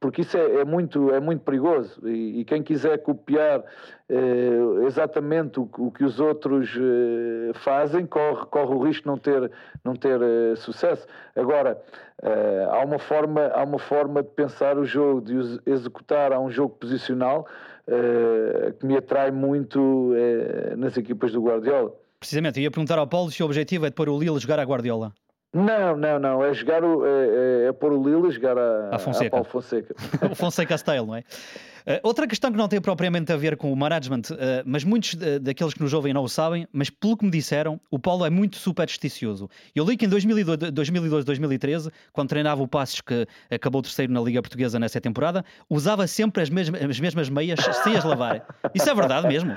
porque 0.00 0.22
isso 0.22 0.36
é, 0.36 0.60
é, 0.60 0.64
muito, 0.64 1.10
é 1.12 1.20
muito 1.20 1.42
perigoso 1.42 2.06
e, 2.08 2.40
e 2.40 2.44
quem 2.44 2.62
quiser 2.62 2.98
copiar 2.98 3.64
eh, 4.08 4.86
exatamente 4.86 5.58
o, 5.58 5.68
o, 5.78 5.90
que 5.90 6.04
os 6.04 6.20
outros 6.20 6.70
eh, 6.76 7.52
fazem 7.54 8.06
corre, 8.06 8.46
corre 8.46 8.74
o 8.74 8.82
risco 8.82 9.02
de 9.02 9.08
não 9.08 9.18
ter, 9.18 9.50
não 9.84 9.96
ter 9.96 10.20
eh, 10.22 10.56
sucesso. 10.56 11.06
Agora, 11.34 11.82
eh, 12.22 12.68
há, 12.70 12.84
uma 12.84 12.98
forma, 12.98 13.48
há 13.48 13.64
uma 13.64 13.78
forma 13.78 14.22
de 14.22 14.28
pensar 14.30 14.78
o 14.78 14.84
jogo, 14.84 15.20
de 15.20 15.60
executar, 15.66 16.32
há 16.32 16.38
um 16.38 16.50
jogo 16.50 16.76
posicional 16.76 17.46
eh, 17.86 18.74
que 18.78 18.86
me 18.86 18.96
atrai 18.96 19.32
muito 19.32 20.12
eh, 20.14 20.76
nas 20.76 20.96
equipas 20.96 21.32
do 21.32 21.42
Guardiola. 21.42 21.92
Precisamente, 22.20 22.60
eu 22.60 22.64
ia 22.64 22.70
perguntar 22.70 22.98
ao 22.98 23.06
Paulo 23.06 23.30
se 23.30 23.42
o 23.42 23.46
objetivo 23.46 23.86
é 23.86 23.90
de 23.90 23.94
pôr 23.94 24.08
o 24.08 24.18
Lille 24.18 24.38
jogar 24.38 24.60
a 24.60 24.64
Guardiola. 24.64 25.12
Não, 25.52 25.96
não, 25.96 26.18
não. 26.18 26.44
É 26.44 26.52
jogar 26.52 26.84
o, 26.84 27.06
é, 27.06 27.64
é, 27.64 27.68
é 27.68 27.72
pôr 27.72 27.92
o 27.92 28.02
Lille 28.02 28.28
e 28.28 28.30
jogar 28.30 28.58
a, 28.58 28.96
a 28.96 28.98
Fonseca. 28.98 29.28
A 29.28 29.30
Paulo 29.30 29.46
Fonseca. 29.46 29.94
o 30.30 30.34
Fonseca 30.34 30.76
style, 30.76 31.06
não 31.06 31.16
é? 31.16 31.20
Uh, 31.20 32.00
outra 32.02 32.26
questão 32.26 32.52
que 32.52 32.58
não 32.58 32.68
tem 32.68 32.78
propriamente 32.82 33.32
a 33.32 33.36
ver 33.36 33.56
com 33.56 33.72
o 33.72 33.76
management, 33.76 34.22
uh, 34.30 34.62
mas 34.66 34.84
muitos 34.84 35.14
daqueles 35.40 35.72
que 35.72 35.80
nos 35.80 35.94
ouvem 35.94 36.12
não 36.12 36.22
o 36.22 36.28
sabem, 36.28 36.68
mas 36.70 36.90
pelo 36.90 37.16
que 37.16 37.24
me 37.24 37.30
disseram, 37.30 37.80
o 37.90 37.98
Paulo 37.98 38.26
é 38.26 38.30
muito 38.30 38.56
supersticioso. 38.56 39.48
Eu 39.74 39.86
li 39.86 39.96
que 39.96 40.04
em 40.04 40.10
2012-2013, 40.10 41.90
quando 42.12 42.28
treinava 42.28 42.62
o 42.62 42.68
Passos, 42.68 43.00
que 43.00 43.26
acabou 43.50 43.80
terceiro 43.80 44.12
na 44.12 44.20
Liga 44.20 44.42
Portuguesa 44.42 44.78
nessa 44.78 45.00
temporada, 45.00 45.42
usava 45.70 46.06
sempre 46.06 46.42
as 46.42 46.50
mesmas, 46.50 46.82
as 46.82 47.00
mesmas 47.00 47.30
meias 47.30 47.58
sem 47.82 47.96
as 47.96 48.04
lavar. 48.04 48.46
Isso 48.74 48.90
é 48.90 48.94
verdade 48.94 49.26
mesmo? 49.26 49.56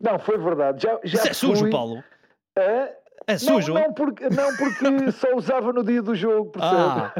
Não, 0.00 0.18
foi 0.18 0.38
verdade. 0.38 0.82
Já, 0.82 1.00
já 1.02 1.18
Isso 1.18 1.28
é 1.28 1.32
sujo, 1.32 1.62
fui... 1.62 1.70
Paulo. 1.70 2.02
É, 2.56 2.92
é 3.26 3.38
sujo? 3.38 3.74
Não, 3.74 3.82
não, 3.82 3.92
porque, 3.92 4.28
não 4.28 4.56
porque 4.56 5.10
só 5.12 5.34
usava 5.34 5.72
no 5.72 5.82
dia 5.82 6.02
do 6.02 6.14
jogo, 6.14 6.50
percebe? 6.50 7.12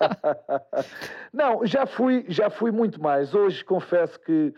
Ah. 0.00 0.84
não, 1.32 1.64
já 1.64 1.86
fui, 1.86 2.24
já 2.28 2.50
fui 2.50 2.70
muito 2.70 3.00
mais. 3.00 3.34
Hoje 3.34 3.64
confesso 3.64 4.18
que 4.20 4.52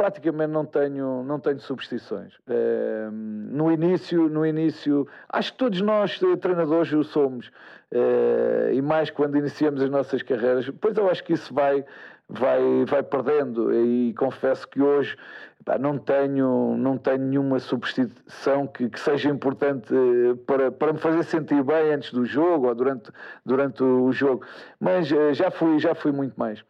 praticamente 0.00 0.50
não 0.50 0.64
tenho, 0.64 1.22
não 1.24 1.38
tenho 1.38 1.60
superstições. 1.60 2.32
Uh, 2.48 3.10
no 3.12 3.70
início, 3.70 4.30
no 4.30 4.46
início, 4.46 5.06
acho 5.28 5.52
que 5.52 5.58
todos 5.58 5.78
nós 5.82 6.18
eh, 6.22 6.36
treinadores 6.36 6.90
o 6.90 7.04
somos, 7.04 7.48
uh, 7.92 8.72
e 8.72 8.80
mais 8.80 9.10
quando 9.10 9.36
iniciamos 9.36 9.82
as 9.82 9.90
nossas 9.90 10.22
carreiras. 10.22 10.64
Depois 10.64 10.96
eu 10.96 11.10
acho 11.10 11.22
que 11.22 11.34
isso 11.34 11.52
vai, 11.52 11.84
vai, 12.30 12.84
vai 12.86 13.02
perdendo 13.02 13.74
e 13.74 14.14
confesso 14.14 14.66
que 14.68 14.80
hoje 14.80 15.16
pá, 15.64 15.76
não, 15.78 15.98
tenho, 15.98 16.76
não 16.76 16.96
tenho 16.96 17.18
nenhuma 17.18 17.58
superstição 17.58 18.66
que, 18.66 18.88
que, 18.88 19.00
seja 19.00 19.28
importante 19.28 19.92
eh, 19.92 20.34
para, 20.46 20.70
para 20.70 20.92
me 20.92 20.98
fazer 20.98 21.24
sentir 21.24 21.62
bem 21.62 21.92
antes 21.92 22.12
do 22.12 22.24
jogo 22.24 22.68
ou 22.68 22.74
durante, 22.74 23.10
durante 23.44 23.82
o 23.82 24.12
jogo, 24.12 24.46
mas 24.78 25.10
eh, 25.10 25.34
já 25.34 25.50
fui, 25.50 25.78
já 25.78 25.94
fui 25.94 26.12
muito 26.12 26.38
mais. 26.38 26.62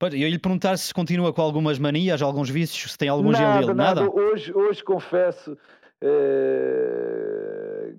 Eu 0.00 0.12
ia 0.12 0.30
lhe 0.30 0.38
perguntar 0.38 0.76
se 0.78 0.94
continua 0.94 1.32
com 1.32 1.42
algumas 1.42 1.76
manias, 1.78 2.22
alguns 2.22 2.48
vícios, 2.48 2.92
se 2.92 2.98
tem 2.98 3.08
algum 3.08 3.32
nada, 3.32 3.60
gelo 3.60 3.74
nada. 3.74 4.02
nada. 4.02 4.10
Hoje, 4.10 4.52
hoje 4.54 4.82
confesso 4.84 5.52
uh, 5.54 6.08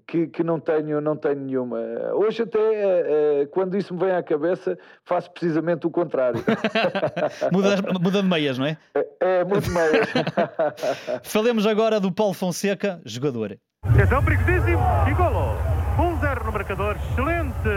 que, 0.08 0.28
que 0.28 0.44
não, 0.44 0.60
tenho, 0.60 1.02
não 1.02 1.16
tenho 1.16 1.40
nenhuma. 1.40 1.80
Hoje 2.14 2.44
até, 2.44 2.60
uh, 2.60 3.48
quando 3.50 3.78
isso 3.78 3.94
me 3.94 4.00
vem 4.00 4.12
à 4.12 4.24
cabeça, 4.24 4.78
faço 5.06 5.32
precisamente 5.32 5.88
o 5.88 5.92
contrário. 5.92 6.44
muda, 7.52 7.78
muda 8.00 8.22
de 8.22 8.28
meias, 8.28 8.58
não 8.58 8.66
é? 8.66 8.78
É, 8.96 9.40
é 9.40 9.44
muito 9.44 9.64
de 9.64 9.72
meias. 9.72 10.10
Falemos 11.24 11.66
agora 11.66 12.00
do 12.00 12.12
Paulo 12.12 12.34
Fonseca, 12.34 13.02
jogador. 13.06 13.58
Atenção, 13.84 14.24
perigosíssimo 14.24 14.82
e 15.10 15.14
golo. 15.14 15.56
1-0 15.98 16.46
no 16.46 16.52
marcador. 16.52 16.96
Excelente 17.12 17.70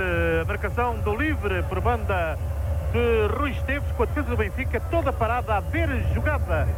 marcação 0.47 0.99
do 1.01 1.17
livre 1.17 1.63
por 1.65 1.81
banda 1.81 2.39
de 2.93 3.27
Rui 3.39 3.51
Esteves 3.53 3.91
com 3.93 4.03
a 4.03 4.07
defesa 4.07 4.29
do 4.29 4.37
Benfica 4.37 4.79
toda 4.91 5.13
parada 5.13 5.57
a 5.57 5.61
ver 5.61 5.89
jogada. 6.15 6.69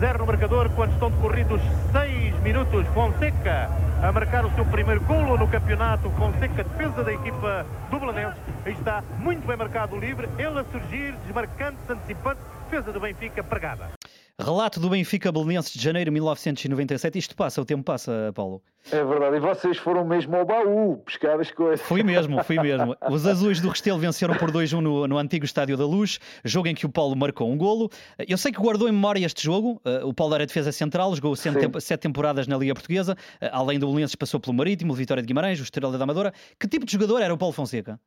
1-0 0.00 0.18
no 0.18 0.26
marcador 0.26 0.68
quando 0.70 0.92
estão 0.92 1.10
decorridos 1.10 1.60
6 1.92 2.40
minutos. 2.40 2.86
Fonseca 2.88 3.70
a 4.02 4.12
marcar 4.12 4.44
o 4.44 4.50
seu 4.54 4.64
primeiro 4.64 5.00
golo 5.02 5.38
no 5.38 5.46
campeonato. 5.46 6.10
Fonseca, 6.10 6.64
defesa 6.64 7.04
da 7.04 7.12
equipa 7.12 7.64
do 7.90 8.00
Belenenses. 8.00 8.40
Está, 8.66 9.02
muito 9.18 9.46
bem 9.46 9.56
marcado 9.56 9.94
o 9.94 10.00
livre. 10.00 10.28
Ele 10.36 10.58
a 10.58 10.64
surgir, 10.64 11.14
desmarcante, 11.24 11.78
antecipante. 11.88 12.40
Defesa 12.68 12.92
do 12.92 13.00
Benfica 13.00 13.42
pregada. 13.42 13.99
Relato 14.40 14.80
do 14.80 14.88
Benfica 14.88 15.30
Belenenses 15.30 15.72
de 15.74 15.82
janeiro 15.82 16.10
de 16.10 16.14
1997. 16.14 17.18
Isto 17.18 17.36
passa, 17.36 17.60
o 17.60 17.64
tempo 17.64 17.84
passa, 17.84 18.32
Paulo. 18.34 18.62
É 18.90 19.04
verdade, 19.04 19.36
e 19.36 19.40
vocês 19.40 19.76
foram 19.76 20.04
mesmo 20.04 20.34
ao 20.34 20.46
baú 20.46 21.02
buscar 21.04 21.38
as 21.38 21.50
coisas. 21.50 21.86
Fui 21.86 22.02
mesmo, 22.02 22.42
fui 22.42 22.56
mesmo. 22.62 22.96
Os 23.10 23.26
azuis 23.26 23.60
do 23.60 23.68
Restelo 23.68 23.98
venceram 23.98 24.34
por 24.34 24.50
2-1 24.50 24.80
no, 24.80 25.06
no 25.06 25.18
antigo 25.18 25.44
Estádio 25.44 25.76
da 25.76 25.84
Luz, 25.84 26.18
jogo 26.42 26.68
em 26.68 26.74
que 26.74 26.86
o 26.86 26.88
Paulo 26.88 27.14
marcou 27.14 27.50
um 27.50 27.58
golo. 27.58 27.90
Eu 28.18 28.38
sei 28.38 28.50
que 28.50 28.58
guardou 28.58 28.88
em 28.88 28.92
memória 28.92 29.24
este 29.24 29.44
jogo. 29.44 29.80
Uh, 29.84 30.08
o 30.08 30.14
Paulo 30.14 30.34
era 30.34 30.46
defesa 30.46 30.72
central, 30.72 31.14
jogou 31.14 31.36
sete 31.36 31.98
temporadas 31.98 32.46
na 32.46 32.56
Liga 32.56 32.72
Portuguesa. 32.72 33.12
Uh, 33.40 33.46
além 33.52 33.78
do 33.78 33.86
Belenenses, 33.86 34.14
passou 34.14 34.40
pelo 34.40 34.54
Marítimo, 34.54 34.94
Vitória 34.94 35.22
de 35.22 35.26
Guimarães, 35.26 35.60
o 35.60 35.62
Estrela 35.62 35.98
da 35.98 36.04
Amadora. 36.04 36.32
Que 36.58 36.66
tipo 36.66 36.86
de 36.86 36.92
jogador 36.92 37.20
era 37.20 37.34
o 37.34 37.36
Paulo 37.36 37.52
Fonseca? 37.52 38.00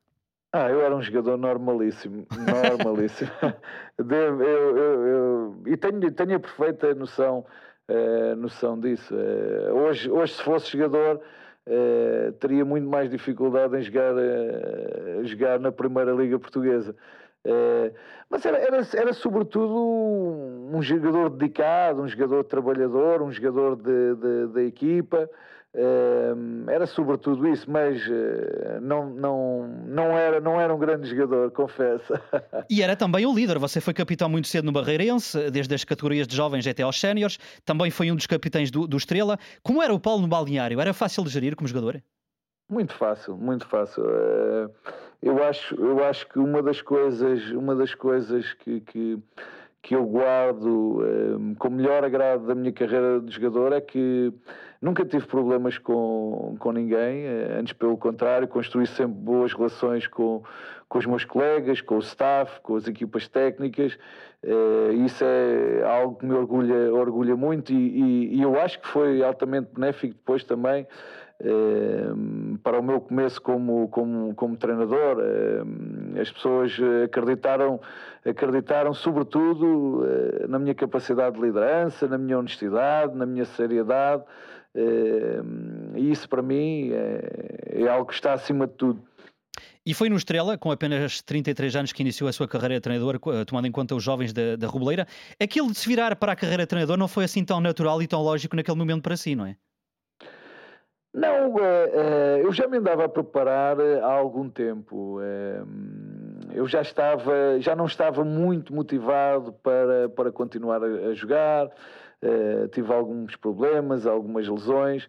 Ah, 0.55 0.69
eu 0.69 0.81
era 0.81 0.95
um 0.95 1.01
jogador 1.01 1.35
normalíssimo, 1.35 2.27
normalíssimo. 2.77 3.31
Devo, 3.97 4.43
eu, 4.43 4.77
eu, 4.77 5.07
eu, 5.07 5.63
e 5.65 5.75
tenho, 5.75 6.11
tenho 6.11 6.35
a 6.35 6.39
perfeita 6.39 6.93
noção, 6.93 7.43
uh, 7.89 8.35
noção 8.35 8.79
disso. 8.79 9.15
Uh, 9.15 9.73
hoje, 9.73 10.11
hoje, 10.11 10.33
se 10.33 10.43
fosse 10.43 10.69
jogador, 10.77 11.19
uh, 11.67 12.31
teria 12.33 12.63
muito 12.63 12.87
mais 12.87 13.09
dificuldade 13.09 13.75
em 13.77 13.81
jogar, 13.81 14.13
jogar 15.23 15.59
na 15.59 15.71
Primeira 15.71 16.11
Liga 16.11 16.37
Portuguesa. 16.37 16.95
mas 18.29 18.45
era, 18.45 18.59
era, 18.59 18.87
era 18.93 19.11
sobretudo 19.11 19.75
um 20.71 20.83
jogador 20.83 21.31
dedicado, 21.31 22.03
um 22.03 22.07
jogador 22.07 22.43
trabalhador, 22.43 23.23
um 23.23 23.31
jogador 23.31 23.75
de 23.75 24.67
equipa. 24.67 25.27
Era 26.67 26.85
sobretudo 26.85 27.47
isso, 27.47 27.69
mas 27.69 27.99
uh, 28.05 28.79
não, 28.79 29.09
não, 29.09 29.67
não, 29.87 30.17
era, 30.17 30.39
não 30.39 30.61
era 30.61 30.73
um 30.73 30.77
grande 30.77 31.09
jogador, 31.09 31.49
confesso. 31.51 32.13
E 32.69 32.81
era 32.81 32.95
também 32.95 33.25
o 33.25 33.33
líder. 33.33 33.57
Você 33.59 33.81
foi 33.81 33.93
capitão 33.93 34.29
muito 34.29 34.47
cedo 34.47 34.65
no 34.65 34.71
Barreirense, 34.71 35.49
desde 35.51 35.73
as 35.73 35.83
categorias 35.83 36.27
de 36.27 36.35
jovens 36.35 36.65
até 36.67 36.83
aos 36.83 36.99
séniores. 36.99 37.37
Também 37.65 37.91
foi 37.91 38.11
um 38.11 38.15
dos 38.15 38.27
capitães 38.27 38.71
do, 38.71 38.87
do 38.87 38.97
Estrela. 38.97 39.37
Como 39.61 39.81
era 39.81 39.93
o 39.93 39.99
Paulo 39.99 40.21
no 40.21 40.27
balneário? 40.27 40.79
Era 40.79 40.93
fácil 40.93 41.23
de 41.23 41.29
gerir 41.29 41.55
como 41.55 41.67
jogador? 41.67 42.01
Muito 42.69 42.93
fácil, 42.93 43.35
muito 43.35 43.67
fácil. 43.67 44.03
Uh, 44.03 44.71
eu, 45.21 45.43
acho, 45.43 45.75
eu 45.75 46.03
acho 46.03 46.27
que 46.29 46.39
uma 46.39 46.61
das 46.61 46.81
coisas, 46.81 47.49
uma 47.51 47.75
das 47.75 47.93
coisas 47.93 48.53
que, 48.53 48.81
que 48.81 49.19
que 49.83 49.95
eu 49.95 50.05
guardo 50.05 51.03
um, 51.37 51.53
com 51.55 51.69
melhor 51.69 52.05
agrado 52.05 52.47
da 52.47 52.55
minha 52.55 52.71
carreira 52.71 53.19
de 53.19 53.35
jogador 53.35 53.73
é 53.73 53.81
que 53.81 54.33
nunca 54.81 55.03
tive 55.03 55.27
problemas 55.27 55.77
com, 55.77 56.55
com 56.57 56.71
ninguém, 56.71 57.25
eh, 57.25 57.57
antes 57.59 57.73
pelo 57.73 57.97
contrário, 57.97 58.47
construí 58.47 58.87
sempre 58.87 59.19
boas 59.19 59.53
relações 59.53 60.07
com, 60.07 60.41
com 60.87 60.97
os 60.99 61.05
meus 61.05 61.25
colegas, 61.25 61.81
com 61.81 61.97
o 61.97 61.99
staff, 61.99 62.61
com 62.61 62.77
as 62.77 62.87
equipas 62.87 63.27
técnicas. 63.27 63.97
Uh, 64.41 64.91
isso 65.05 65.23
é 65.23 65.83
algo 65.85 66.15
que 66.15 66.25
me 66.25 66.33
orgulha, 66.33 66.93
orgulha 66.93 67.35
muito 67.35 67.71
e, 67.71 67.75
e, 67.75 68.35
e 68.37 68.41
eu 68.41 68.59
acho 68.59 68.79
que 68.81 68.87
foi 68.87 69.23
altamente 69.23 69.69
benéfico 69.73 70.13
depois 70.15 70.43
também 70.43 70.85
Ehm, 70.85 71.22
para 72.61 72.79
o 72.79 72.83
meu 72.83 73.01
começo 73.01 73.41
como, 73.41 73.87
como, 73.89 74.33
como 74.35 74.55
treinador. 74.55 75.19
Ehm, 75.19 76.19
as 76.19 76.31
pessoas 76.31 76.77
acreditaram, 77.03 77.79
acreditaram 78.25 78.93
sobretudo 78.93 80.05
eh, 80.05 80.47
na 80.47 80.59
minha 80.59 80.73
capacidade 80.73 81.35
de 81.35 81.41
liderança, 81.41 82.07
na 82.07 82.17
minha 82.17 82.37
honestidade, 82.37 83.15
na 83.15 83.25
minha 83.25 83.45
seriedade, 83.45 84.23
ehm, 84.75 85.95
e 85.95 86.11
isso 86.11 86.29
para 86.29 86.41
mim 86.41 86.91
é, 86.91 87.83
é 87.83 87.87
algo 87.87 88.05
que 88.07 88.13
está 88.13 88.33
acima 88.33 88.67
de 88.67 88.73
tudo. 88.73 89.03
E 89.85 89.93
foi 89.93 90.07
no 90.07 90.15
Estrela, 90.15 90.57
com 90.57 90.71
apenas 90.71 91.21
33 91.21 91.75
anos, 91.75 91.91
que 91.91 92.01
iniciou 92.01 92.29
a 92.29 92.31
sua 92.31 92.47
carreira 92.47 92.75
de 92.75 92.79
treinador, 92.79 93.19
tomando 93.45 93.67
em 93.67 93.71
conta 93.71 93.93
os 93.93 94.01
jovens 94.01 94.31
da, 94.31 94.55
da 94.55 94.65
Rubleira. 94.65 95.05
Aquilo 95.37 95.69
de 95.69 95.77
se 95.77 95.89
virar 95.89 96.15
para 96.15 96.31
a 96.31 96.35
carreira 96.37 96.63
de 96.63 96.67
treinador 96.67 96.95
não 96.95 97.07
foi 97.09 97.25
assim 97.25 97.43
tão 97.43 97.59
natural 97.59 98.01
e 98.01 98.07
tão 98.07 98.21
lógico 98.21 98.55
naquele 98.55 98.77
momento 98.77 99.03
para 99.03 99.17
si, 99.17 99.35
não 99.35 99.45
é? 99.45 99.57
Não, 101.13 101.59
eh, 101.59 101.91
eh, 101.93 102.41
eu 102.43 102.51
já 102.51 102.67
me 102.67 102.77
andava 102.77 103.05
a 103.05 103.09
preparar 103.09 103.79
eh, 103.79 103.99
há 104.01 104.11
algum 104.11 104.49
tempo. 104.49 105.19
eu 106.51 106.67
já 106.67 106.81
estava, 106.81 107.59
já 107.59 107.75
não 107.75 107.85
estava 107.85 108.23
muito 108.23 108.73
motivado 108.73 109.53
para, 109.61 110.09
para 110.09 110.31
continuar 110.31 110.83
a, 110.83 111.13
jogar. 111.13 111.69
tive 112.71 112.91
alguns 112.91 113.35
problemas, 113.35 114.07
algumas 114.07 114.47
lesões 114.47 115.07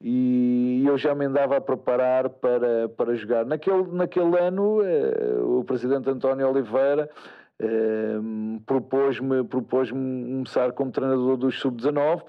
e 0.00 0.84
eu 0.86 0.98
já 0.98 1.14
me 1.14 1.24
andava 1.24 1.56
a 1.56 1.60
preparar 1.60 2.28
para, 2.28 2.88
para 2.90 3.14
jogar. 3.14 3.46
Naquele, 3.46 3.84
naquele 3.92 4.38
ano, 4.38 4.80
o 5.58 5.64
presidente 5.64 6.10
António 6.10 6.48
Oliveira 6.50 7.08
propôs-me 8.66 9.44
propôs 9.44 9.90
começar 9.90 10.72
como 10.72 10.90
treinador 10.90 11.38
dos 11.38 11.58
sub-19 11.60 12.22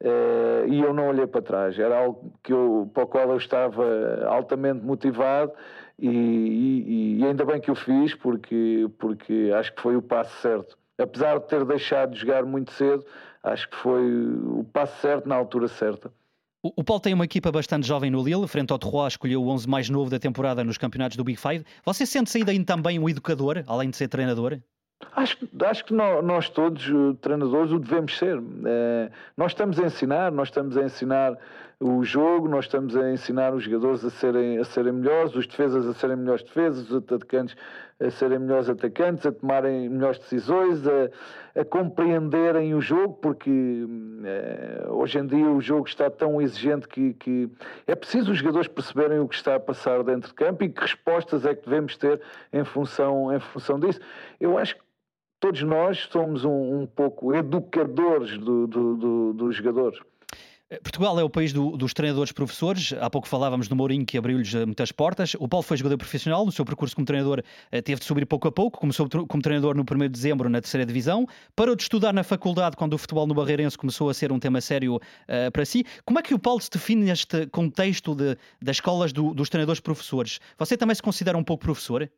Uh, 0.00 0.68
e 0.68 0.80
eu 0.80 0.94
não 0.94 1.08
olhei 1.08 1.26
para 1.26 1.42
trás. 1.42 1.78
Era 1.78 1.98
algo 1.98 2.32
que 2.42 2.52
eu, 2.52 2.88
para 2.94 3.02
o 3.02 3.06
qual 3.06 3.30
eu 3.30 3.36
estava 3.36 4.24
altamente 4.26 4.84
motivado 4.84 5.52
e, 5.98 6.08
e, 6.08 7.18
e, 7.18 7.26
ainda 7.26 7.44
bem 7.44 7.60
que 7.60 7.70
o 7.70 7.74
fiz 7.74 8.14
porque, 8.14 8.88
porque 8.98 9.50
acho 9.56 9.74
que 9.74 9.82
foi 9.82 9.96
o 9.96 10.02
passo 10.02 10.40
certo. 10.40 10.78
Apesar 10.96 11.38
de 11.38 11.48
ter 11.48 11.64
deixado 11.64 12.12
de 12.12 12.20
jogar 12.20 12.44
muito 12.44 12.72
cedo, 12.72 13.04
acho 13.42 13.68
que 13.68 13.76
foi 13.76 14.04
o 14.04 14.64
passo 14.72 15.00
certo 15.00 15.28
na 15.28 15.34
altura 15.34 15.66
certa. 15.66 16.12
O, 16.62 16.82
Paulo 16.82 17.00
tem 17.00 17.14
uma 17.14 17.24
equipa 17.24 17.52
bastante 17.52 17.86
jovem 17.86 18.10
no 18.10 18.22
Lille, 18.22 18.46
frente 18.48 18.72
ao 18.72 18.78
Terroir 18.78 19.08
escolheu 19.08 19.42
o 19.42 19.48
11 19.48 19.68
mais 19.68 19.88
novo 19.88 20.10
da 20.10 20.18
temporada 20.18 20.64
nos 20.64 20.76
campeonatos 20.76 21.16
do 21.16 21.22
Big 21.22 21.38
Five. 21.38 21.64
Você 21.84 22.04
sente-se 22.04 22.38
ainda 22.38 22.52
também 22.64 22.98
um 22.98 23.08
educador, 23.08 23.62
além 23.66 23.90
de 23.90 23.96
ser 23.96 24.08
treinador? 24.08 24.58
Acho, 25.14 25.36
acho 25.64 25.84
que 25.84 25.94
nós, 25.94 26.48
todos, 26.48 26.84
treinadores, 27.20 27.72
o 27.72 27.78
devemos 27.78 28.16
ser. 28.18 28.42
É, 28.64 29.10
nós 29.36 29.52
estamos 29.52 29.78
a 29.78 29.84
ensinar, 29.84 30.32
nós 30.32 30.48
estamos 30.48 30.76
a 30.76 30.82
ensinar 30.82 31.38
o 31.80 32.02
jogo, 32.04 32.48
nós 32.48 32.64
estamos 32.64 32.96
a 32.96 33.10
ensinar 33.12 33.54
os 33.54 33.62
jogadores 33.62 34.04
a 34.04 34.10
serem, 34.10 34.58
a 34.58 34.64
serem 34.64 34.92
melhores, 34.92 35.34
os 35.36 35.46
defesas 35.46 35.86
a 35.86 35.94
serem 35.94 36.16
melhores 36.16 36.42
defesas, 36.42 36.90
os 36.90 36.96
atacantes 36.96 37.56
a 38.00 38.10
serem 38.10 38.38
melhores 38.38 38.68
atacantes, 38.68 39.26
a 39.26 39.32
tomarem 39.32 39.88
melhores 39.88 40.18
decisões, 40.20 40.86
a, 40.86 41.60
a 41.60 41.64
compreenderem 41.64 42.72
o 42.74 42.80
jogo, 42.80 43.14
porque 43.14 43.50
é, 44.24 44.86
hoje 44.88 45.18
em 45.18 45.26
dia 45.26 45.50
o 45.50 45.60
jogo 45.60 45.88
está 45.88 46.08
tão 46.08 46.40
exigente 46.40 46.86
que, 46.86 47.14
que 47.14 47.50
é 47.86 47.96
preciso 47.96 48.30
os 48.30 48.38
jogadores 48.38 48.68
perceberem 48.68 49.18
o 49.18 49.26
que 49.26 49.34
está 49.34 49.56
a 49.56 49.60
passar 49.60 50.04
dentro 50.04 50.28
de 50.28 50.34
campo 50.34 50.62
e 50.62 50.68
que 50.68 50.80
respostas 50.80 51.44
é 51.44 51.54
que 51.54 51.64
devemos 51.64 51.96
ter 51.96 52.20
em 52.52 52.64
função, 52.64 53.34
em 53.34 53.40
função 53.40 53.80
disso. 53.80 54.00
Eu 54.40 54.56
acho 54.56 54.76
que 54.76 54.87
todos 55.40 55.62
nós 55.62 56.08
somos 56.10 56.44
um, 56.44 56.80
um 56.80 56.86
pouco 56.86 57.34
educadores 57.34 58.38
do, 58.38 58.66
do, 58.66 58.96
do, 58.96 59.32
dos 59.32 59.56
jogadores. 59.56 59.98
Portugal 60.82 61.18
é 61.18 61.24
o 61.24 61.30
país 61.30 61.50
do, 61.50 61.78
dos 61.78 61.94
treinadores 61.94 62.30
professores. 62.30 62.92
Há 63.00 63.08
pouco 63.08 63.26
falávamos 63.26 63.68
do 63.68 63.74
Mourinho 63.74 64.04
que 64.04 64.18
abriu-lhes 64.18 64.54
eh, 64.54 64.66
muitas 64.66 64.92
portas. 64.92 65.34
O 65.38 65.48
Paulo 65.48 65.62
foi 65.62 65.78
jogador 65.78 65.96
profissional. 65.96 66.44
No 66.44 66.52
seu 66.52 66.62
percurso 66.62 66.94
como 66.94 67.06
treinador 67.06 67.42
eh, 67.72 67.80
teve 67.80 68.00
de 68.00 68.04
subir 68.04 68.26
pouco 68.26 68.48
a 68.48 68.52
pouco. 68.52 68.78
Começou 68.78 69.08
como 69.26 69.42
treinador 69.42 69.74
no 69.74 69.82
1 69.82 69.98
de 70.00 70.08
dezembro 70.10 70.50
na 70.50 70.60
terceira 70.60 70.84
divisão. 70.84 71.26
Parou 71.56 71.74
de 71.74 71.84
estudar 71.84 72.12
na 72.12 72.22
faculdade 72.22 72.76
quando 72.76 72.92
o 72.92 72.98
futebol 72.98 73.26
no 73.26 73.32
Barreirense 73.32 73.78
começou 73.78 74.10
a 74.10 74.14
ser 74.14 74.30
um 74.30 74.38
tema 74.38 74.60
sério 74.60 74.96
uh, 74.96 75.50
para 75.54 75.64
si. 75.64 75.86
Como 76.04 76.18
é 76.18 76.22
que 76.22 76.34
o 76.34 76.38
Paulo 76.38 76.60
se 76.60 76.68
define 76.70 77.06
neste 77.06 77.46
contexto 77.46 78.14
de, 78.14 78.36
das 78.60 78.76
escolas 78.76 79.10
do, 79.10 79.32
dos 79.32 79.48
treinadores 79.48 79.80
professores? 79.80 80.38
Você 80.58 80.76
também 80.76 80.94
se 80.94 81.02
considera 81.02 81.38
um 81.38 81.44
pouco 81.44 81.64
professor? 81.64 82.10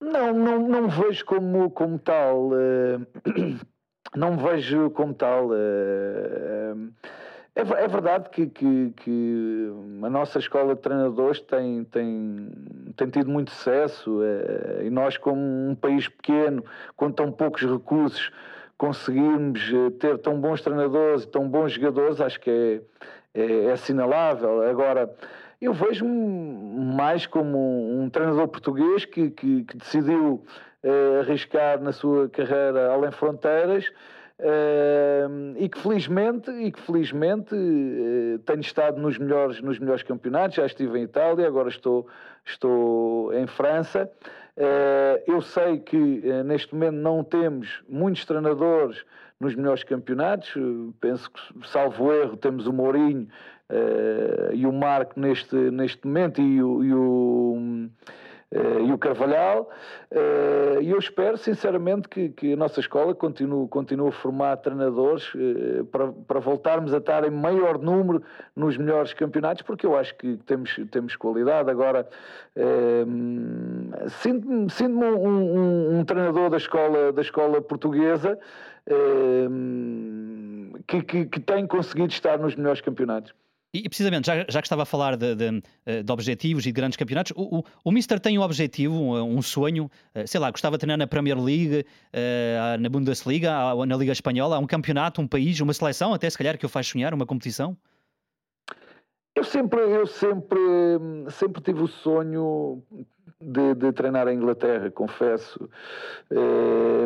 Não, 0.00 0.32
não, 0.32 0.68
não 0.68 0.88
vejo 0.88 1.24
como, 1.24 1.70
como 1.70 1.98
tal. 1.98 2.50
Uh, 2.50 3.06
não 4.14 4.36
vejo 4.36 4.90
como 4.90 5.14
tal. 5.14 5.48
Uh, 5.48 6.92
é, 7.54 7.60
é, 7.60 7.88
verdade 7.88 8.28
que, 8.28 8.46
que, 8.46 8.92
que, 8.96 9.72
a 10.02 10.10
nossa 10.10 10.38
escola 10.38 10.74
de 10.74 10.82
treinadores 10.82 11.40
tem, 11.40 11.84
tem, 11.84 12.50
tem 12.94 13.08
tido 13.08 13.30
muito 13.30 13.50
sucesso 13.50 14.20
uh, 14.20 14.82
e 14.82 14.90
nós, 14.90 15.16
como 15.16 15.40
um 15.40 15.74
país 15.74 16.06
pequeno, 16.08 16.62
com 16.94 17.10
tão 17.10 17.32
poucos 17.32 17.62
recursos, 17.62 18.30
conseguirmos 18.76 19.72
ter 19.98 20.18
tão 20.18 20.38
bons 20.38 20.60
treinadores 20.60 21.24
e 21.24 21.28
tão 21.28 21.48
bons 21.48 21.72
jogadores, 21.72 22.20
acho 22.20 22.38
que 22.38 22.82
é, 23.34 23.40
é, 23.40 23.64
é 23.64 23.72
assinalável. 23.72 24.68
Agora 24.68 25.10
eu 25.60 25.72
vejo-me 25.72 26.94
mais 26.94 27.26
como 27.26 27.58
um, 27.58 28.10
treinador 28.10 28.48
português 28.48 29.04
que, 29.04 29.30
que, 29.30 29.64
que 29.64 29.76
decidiu 29.76 30.44
uh, 30.84 31.20
arriscar 31.20 31.80
na 31.80 31.92
sua 31.92 32.28
carreira 32.28 32.92
além 32.92 33.10
fronteiras 33.10 33.90
Uh, 34.38 35.56
e 35.56 35.66
que 35.66 35.78
felizmente, 35.80 36.50
e 36.50 36.70
que 36.70 36.78
felizmente 36.82 37.54
uh, 37.54 38.38
tenho 38.40 38.60
estado 38.60 39.00
nos 39.00 39.16
melhores, 39.16 39.62
nos 39.62 39.78
melhores 39.78 40.02
campeonatos, 40.02 40.56
já 40.56 40.66
estive 40.66 40.98
em 40.98 41.04
Itália, 41.04 41.46
agora 41.46 41.70
estou, 41.70 42.06
estou 42.44 43.32
em 43.32 43.46
França. 43.46 44.10
Uh, 44.54 45.22
eu 45.26 45.40
sei 45.40 45.78
que 45.78 45.96
neste 46.44 46.74
momento 46.74 46.96
não 46.96 47.24
temos 47.24 47.82
muitos 47.88 48.26
treinadores 48.26 49.06
nos 49.40 49.54
melhores 49.54 49.84
campeonatos, 49.84 50.52
penso 51.00 51.30
que, 51.30 51.68
salvo 51.68 52.12
erro, 52.12 52.36
temos 52.36 52.66
o 52.66 52.72
Mourinho 52.72 53.28
e 54.54 54.64
o 54.64 54.72
Marco 54.72 55.20
neste, 55.20 55.54
neste 55.54 56.06
momento 56.06 56.40
e 56.40 56.62
o, 56.62 56.82
e 56.82 56.94
o 56.94 57.88
e 58.52 58.92
o 58.92 58.98
Carvalhal. 58.98 59.68
Uh, 60.10 60.80
e 60.80 60.90
eu 60.90 60.98
espero, 60.98 61.36
sinceramente, 61.36 62.08
que, 62.08 62.28
que, 62.28 62.52
a 62.52 62.56
nossa 62.56 62.78
escola 62.78 63.14
continue, 63.14 63.66
continue 63.68 64.08
a 64.08 64.12
formar 64.12 64.56
treinadores 64.58 65.34
uh, 65.34 65.84
para, 65.86 66.12
para 66.12 66.40
voltarmos 66.40 66.94
a 66.94 66.98
estar 66.98 67.24
em 67.24 67.30
maior 67.30 67.78
número 67.78 68.22
nos 68.54 68.76
melhores 68.76 69.12
campeonatos, 69.12 69.62
porque 69.62 69.84
eu 69.84 69.96
acho 69.96 70.14
que 70.16 70.36
temos, 70.46 70.78
temos 70.90 71.16
qualidade. 71.16 71.70
Agora, 71.70 72.08
sinto-me 74.22 74.70
sinto 74.70 74.96
um, 74.96 75.28
um, 75.28 75.98
um, 75.98 76.04
treinador 76.04 76.48
da 76.48 76.56
escola, 76.56 77.12
da 77.12 77.20
escola 77.20 77.60
portuguesa 77.60 78.38
que, 80.86 81.02
que, 81.02 81.26
que 81.26 81.40
tem 81.40 81.66
conseguido 81.66 82.12
estar 82.12 82.38
nos 82.38 82.54
melhores 82.54 82.80
campeonatos. 82.80 83.34
E, 83.84 83.88
precisamente, 83.88 84.26
já, 84.26 84.46
já, 84.48 84.60
que 84.60 84.66
estava 84.66 84.82
a 84.82 84.86
falar 84.86 85.16
de, 85.16 85.34
de, 85.34 85.62
eh, 85.84 86.02
de, 86.02 86.12
objetivos 86.12 86.64
e 86.64 86.68
de 86.68 86.72
grandes 86.72 86.96
campeonatos, 86.96 87.32
o, 87.36 87.58
o, 87.58 87.64
o 87.84 87.92
Mister 87.92 88.18
tem 88.18 88.38
um 88.38 88.42
objetivo, 88.42 88.94
um, 88.94 89.36
um, 89.36 89.42
sonho, 89.42 89.90
eh, 90.14 90.26
sei 90.26 90.40
lá, 90.40 90.50
gostava 90.50 90.76
de 90.76 90.80
treinar 90.80 90.96
na 90.96 91.06
Premier 91.06 91.38
League, 91.38 91.84
eh, 92.12 92.76
na 92.80 92.88
Bundesliga, 92.88 93.74
na 93.84 93.96
Liga 93.96 94.12
Espanhola, 94.12 94.56
há 94.56 94.58
um 94.58 94.66
campeonato, 94.66 95.20
um 95.20 95.28
país, 95.28 95.60
uma 95.60 95.74
seleção, 95.74 96.14
até 96.14 96.30
se 96.30 96.38
calhar 96.38 96.56
que 96.56 96.64
o 96.64 96.68
faz 96.68 96.86
sonhar, 96.86 97.12
uma 97.12 97.26
competição? 97.26 97.76
Eu 99.34 99.44
sempre, 99.44 99.80
eu 99.80 100.06
sempre, 100.06 100.58
sempre 101.30 101.62
tive 101.62 101.82
o 101.82 101.86
sonho 101.86 102.82
de, 103.38 103.74
de 103.74 103.92
treinar 103.92 104.26
a 104.26 104.32
Inglaterra, 104.32 104.90
confesso, 104.90 105.68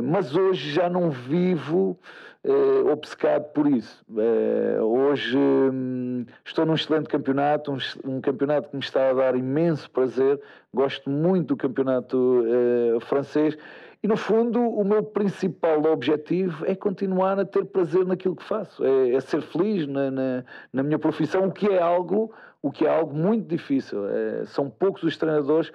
mas 0.05 0.37
hoje 0.37 0.71
já 0.71 0.89
não 0.89 1.11
vivo 1.11 1.99
uh, 2.45 2.89
obcecado 2.91 3.45
por 3.53 3.67
isso. 3.67 4.05
Uh, 4.09 4.83
hoje 4.83 5.37
um, 5.37 6.10
estou 6.45 6.67
num 6.67 6.75
excelente 6.75 7.09
campeonato, 7.09 7.73
um, 7.73 7.79
um, 8.05 8.21
campeonato 8.21 8.69
que 8.69 8.77
me 8.77 8.83
está 8.83 9.11
a 9.11 9.13
dar 9.13 9.37
imenso 9.37 9.91
prazer, 9.91 10.41
gosto 10.73 11.09
muito 11.09 11.49
do 11.49 11.57
campeonato 11.57 12.17
uh, 12.17 13.01
francês. 13.01 13.57
E, 14.03 14.09
no 14.09 14.17
fundo, 14.17 14.61
o 14.61 14.83
meu 14.83 15.03
principal 15.03 15.83
objetivo 15.85 16.65
é 16.65 16.75
continuar 16.75 17.39
a 17.39 17.45
ter 17.45 17.67
prazer 17.67 18.07
naquilo 18.07 18.35
que 18.35 18.45
faço, 18.45 18.83
é, 18.83 19.13
é 19.13 19.21
ser 19.21 19.43
feliz 19.43 19.87
na, 19.87 20.11
na, 20.11 20.45
na, 20.73 20.83
minha 20.83 20.99
profissão, 20.99 21.47
o 21.47 21.53
que 21.53 21.69
é 21.69 21.83
algo, 21.83 22.33
o 22.63 22.71
que 22.71 22.87
é 22.87 22.89
algo 22.89 23.15
muito 23.15 23.47
difícil. 23.47 24.09
É, 24.09 24.45
são 24.47 24.71
poucos 24.71 25.03
os 25.03 25.19
treinadores 25.19 25.71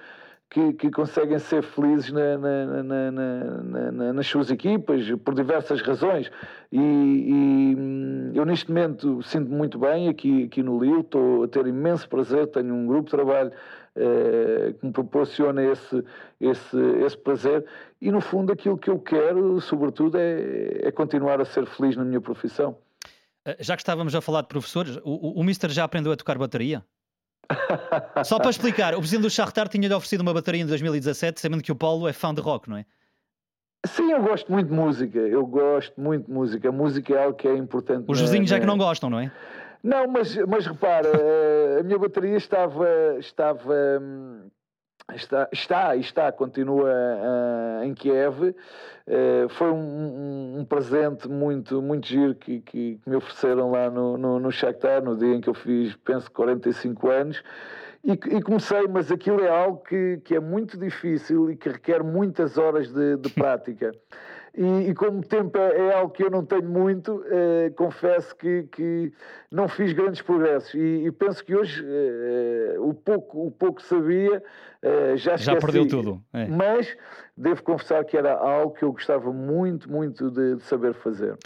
que, 0.50 0.72
que 0.74 0.90
conseguem 0.90 1.38
ser 1.38 1.62
felizes 1.62 2.12
na, 2.12 2.38
na, 2.38 3.10
na, 3.12 4.12
nas 4.12 4.26
suas 4.26 4.50
equipas 4.50 5.10
por 5.24 5.34
diversas 5.34 5.82
razões. 5.82 6.30
E, 6.70 6.78
e 6.78 7.76
hum, 7.76 8.32
eu, 8.34 8.44
neste 8.44 8.68
momento, 8.68 9.22
sinto-me 9.22 9.56
muito 9.56 9.78
bem 9.78 10.08
aqui, 10.08 10.44
aqui 10.44 10.62
no 10.62 10.82
Lille, 10.82 11.00
estou 11.00 11.44
a 11.44 11.48
ter 11.48 11.66
imenso 11.66 12.08
prazer. 12.08 12.46
Tenho 12.48 12.74
um 12.74 12.86
grupo 12.86 13.04
de 13.04 13.10
trabalho 13.10 13.52
eh, 13.96 14.74
que 14.78 14.86
me 14.86 14.92
proporciona 14.92 15.64
esse, 15.64 16.04
esse, 16.40 16.76
esse 17.04 17.18
prazer. 17.18 17.64
E, 18.00 18.10
no 18.10 18.20
fundo, 18.20 18.52
aquilo 18.52 18.78
que 18.78 18.90
eu 18.90 18.98
quero, 18.98 19.60
sobretudo, 19.60 20.16
é, 20.16 20.86
é 20.86 20.92
continuar 20.92 21.40
a 21.40 21.44
ser 21.44 21.66
feliz 21.66 21.96
na 21.96 22.04
minha 22.04 22.20
profissão. 22.20 22.78
Eh, 23.44 23.56
já 23.60 23.74
que 23.74 23.82
estávamos 23.82 24.14
a 24.14 24.20
falar 24.20 24.42
de 24.42 24.48
professores, 24.48 24.96
o, 24.98 25.10
o, 25.10 25.40
o 25.40 25.44
Mister 25.44 25.70
já 25.70 25.84
aprendeu 25.84 26.12
a 26.12 26.16
tocar 26.16 26.38
bateria? 26.38 26.84
Só 28.24 28.38
para 28.38 28.50
explicar, 28.50 28.94
o 28.94 28.98
presidente 28.98 29.22
do 29.22 29.30
Shakhtar 29.30 29.68
tinha-lhe 29.68 29.94
oferecido 29.94 30.20
uma 30.20 30.34
bateria 30.34 30.62
em 30.62 30.66
2017, 30.66 31.40
sabendo 31.40 31.62
que 31.62 31.72
o 31.72 31.76
Paulo 31.76 32.08
é 32.08 32.12
fã 32.12 32.34
de 32.34 32.40
rock, 32.40 32.68
não 32.68 32.76
é? 32.76 32.84
Sim, 33.86 34.10
eu 34.10 34.22
gosto 34.22 34.50
muito 34.50 34.68
de 34.68 34.74
música. 34.74 35.18
Eu 35.18 35.46
gosto 35.46 36.00
muito 36.00 36.26
de 36.26 36.32
música. 36.32 36.68
A 36.68 36.72
música 36.72 37.14
é 37.14 37.24
algo 37.24 37.36
que 37.36 37.46
é 37.46 37.56
importante. 37.56 38.04
Os 38.08 38.20
vizinhos 38.20 38.50
na... 38.50 38.56
é 38.56 38.60
que 38.60 38.66
não 38.66 38.76
gostam, 38.76 39.08
não 39.08 39.20
é? 39.20 39.30
Não, 39.82 40.08
mas, 40.08 40.36
mas 40.46 40.66
repara, 40.66 41.08
eh, 41.14 41.78
a 41.80 41.82
minha 41.84 41.98
bateria 41.98 42.36
estava, 42.36 42.88
estava 43.18 43.74
hum, 44.00 44.48
está, 45.14 45.48
está 45.52 45.96
e 45.96 46.00
está, 46.00 46.32
continua 46.32 46.90
uh, 46.90 47.84
em 47.84 47.94
Kiev. 47.94 48.54
Uh, 49.06 49.48
foi 49.50 49.70
um, 49.70 50.58
um, 50.58 50.64
presente 50.64 51.28
muito, 51.28 51.80
muito 51.80 52.06
giro 52.06 52.34
que, 52.34 52.60
que, 52.60 52.98
que 53.02 53.10
me 53.10 53.16
ofereceram 53.16 53.70
lá 53.70 53.88
no, 53.88 54.18
no, 54.18 54.40
no 54.40 54.50
Shakhtar, 54.50 55.02
no 55.02 55.16
dia 55.16 55.34
em 55.34 55.40
que 55.40 55.48
eu 55.48 55.54
fiz, 55.54 55.94
penso, 55.96 56.30
45 56.32 57.08
anos. 57.08 57.42
E, 58.02 58.12
e, 58.12 58.42
comecei, 58.42 58.86
mas 58.88 59.10
aquilo 59.10 59.42
é 59.42 59.48
algo 59.48 59.78
que, 59.82 60.20
que 60.24 60.34
é 60.34 60.40
muito 60.40 60.78
difícil 60.78 61.50
e 61.50 61.56
que 61.56 61.68
requer 61.68 62.04
muitas 62.04 62.56
horas 62.56 62.92
de, 62.92 63.16
de 63.16 63.30
prática. 63.34 63.92
E, 64.56 64.88
e, 64.88 64.94
como 64.94 65.22
tempo 65.22 65.58
é, 65.58 65.88
é, 65.88 65.94
algo 65.94 66.10
que 66.10 66.22
eu 66.22 66.30
não 66.30 66.42
tenho 66.42 66.66
muito, 66.66 67.22
eh, 67.26 67.70
confesso 67.76 68.34
que, 68.34 68.62
que, 68.72 69.12
não 69.50 69.68
fiz 69.68 69.92
grandes 69.92 70.22
progressos. 70.22 70.72
E, 70.72 71.04
e 71.04 71.12
penso 71.12 71.44
que 71.44 71.54
hoje 71.54 71.84
eh, 71.86 72.76
o, 72.78 72.94
pouco, 72.94 73.48
o 73.48 73.50
pouco 73.50 73.82
sabia 73.82 74.42
eh, 74.86 75.16
já 75.16 75.34
esqueci. 75.34 75.44
Já 75.44 75.56
perdeu 75.56 75.88
tudo. 75.88 76.24
É. 76.32 76.46
Mas 76.46 76.96
devo 77.36 77.62
confessar 77.62 78.04
que 78.04 78.16
era 78.16 78.34
algo 78.34 78.74
que 78.74 78.84
eu 78.84 78.92
gostava 78.92 79.32
muito, 79.32 79.90
muito 79.90 80.30
de, 80.30 80.56
de 80.56 80.62
saber 80.62 80.94
fazer. 80.94 81.36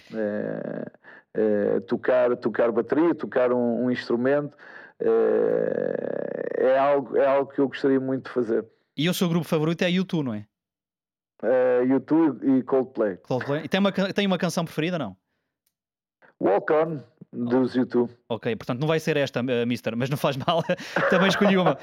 tocar, 1.87 2.37
tocar 2.37 2.71
bateria, 2.71 3.15
tocar 3.15 3.53
um, 3.53 3.85
um 3.85 3.91
instrumento. 3.91 4.57
é, 6.59 6.79
algo, 6.79 7.17
é 7.17 7.27
algo 7.27 7.53
que 7.53 7.61
eu 7.61 7.69
gostaria 7.69 8.01
muito 8.01 8.25
de 8.25 8.31
fazer. 8.31 8.65
E 8.97 9.09
o 9.09 9.15
seu 9.15 9.29
grupo 9.29 9.47
favorito 9.47 9.83
é 9.83 9.91
YouTube, 9.91 10.27
não 10.27 10.35
é? 10.35 10.47
YouTube 11.89 12.47
e 12.47 12.63
Coldplay. 12.63 13.17
Coldplay. 13.17 13.65
E 13.65 13.69
tem 13.69 13.81
uma, 13.81 13.93
tem 13.93 14.27
uma 14.27 14.37
canção 14.37 14.65
preferida, 14.65 14.99
não? 14.99 15.17
Walk 16.41 16.73
On, 16.73 17.01
dos 17.33 17.75
YouTube. 17.75 18.11
Ok, 18.29 18.55
portanto 18.57 18.81
não 18.81 18.89
vai 18.89 18.99
ser 18.99 19.17
esta, 19.17 19.41
uh, 19.41 19.67
Mister, 19.67 19.97
mas 19.97 20.11
não 20.11 20.17
faz 20.17 20.37
mal, 20.37 20.63
também 21.11 21.29
escolhi 21.29 21.57
uma. 21.57 21.77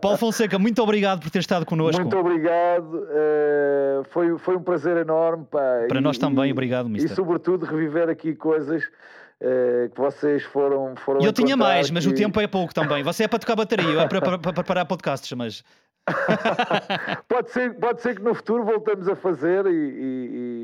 Paulo 0.00 0.16
Fonseca, 0.16 0.58
muito 0.58 0.80
obrigado 0.82 1.20
por 1.20 1.30
ter 1.30 1.40
estado 1.40 1.66
connosco. 1.66 2.00
Muito 2.00 2.16
obrigado, 2.16 2.94
uh, 2.94 4.04
foi, 4.10 4.38
foi 4.38 4.56
um 4.56 4.62
prazer 4.62 4.96
enorme. 4.96 5.44
Pá. 5.50 5.86
Para 5.88 5.98
e, 5.98 6.02
nós 6.02 6.16
também, 6.16 6.48
e, 6.48 6.52
obrigado, 6.52 6.88
Mister. 6.88 7.10
E 7.10 7.14
sobretudo 7.14 7.66
reviver 7.66 8.08
aqui 8.08 8.34
coisas 8.34 8.84
uh, 8.84 9.90
que 9.90 10.00
vocês 10.00 10.44
foram. 10.44 10.94
foram 10.96 11.20
eu 11.20 11.32
tinha 11.32 11.56
mais, 11.56 11.90
mas 11.90 12.06
o 12.06 12.14
tempo 12.14 12.40
é 12.40 12.46
pouco 12.46 12.72
também. 12.72 13.02
Você 13.02 13.24
é 13.24 13.28
para 13.28 13.38
tocar 13.38 13.56
bateria, 13.56 14.02
é 14.02 14.06
para, 14.06 14.20
para, 14.20 14.38
para 14.38 14.52
preparar 14.52 14.86
podcasts, 14.86 15.32
mas. 15.32 15.64
pode, 17.28 17.50
ser, 17.50 17.74
pode 17.78 18.02
ser 18.02 18.14
que 18.14 18.22
no 18.22 18.34
futuro 18.34 18.62
voltemos 18.62 19.08
a 19.08 19.16
fazer 19.16 19.64
e, 19.64 19.70
e, 19.70 20.63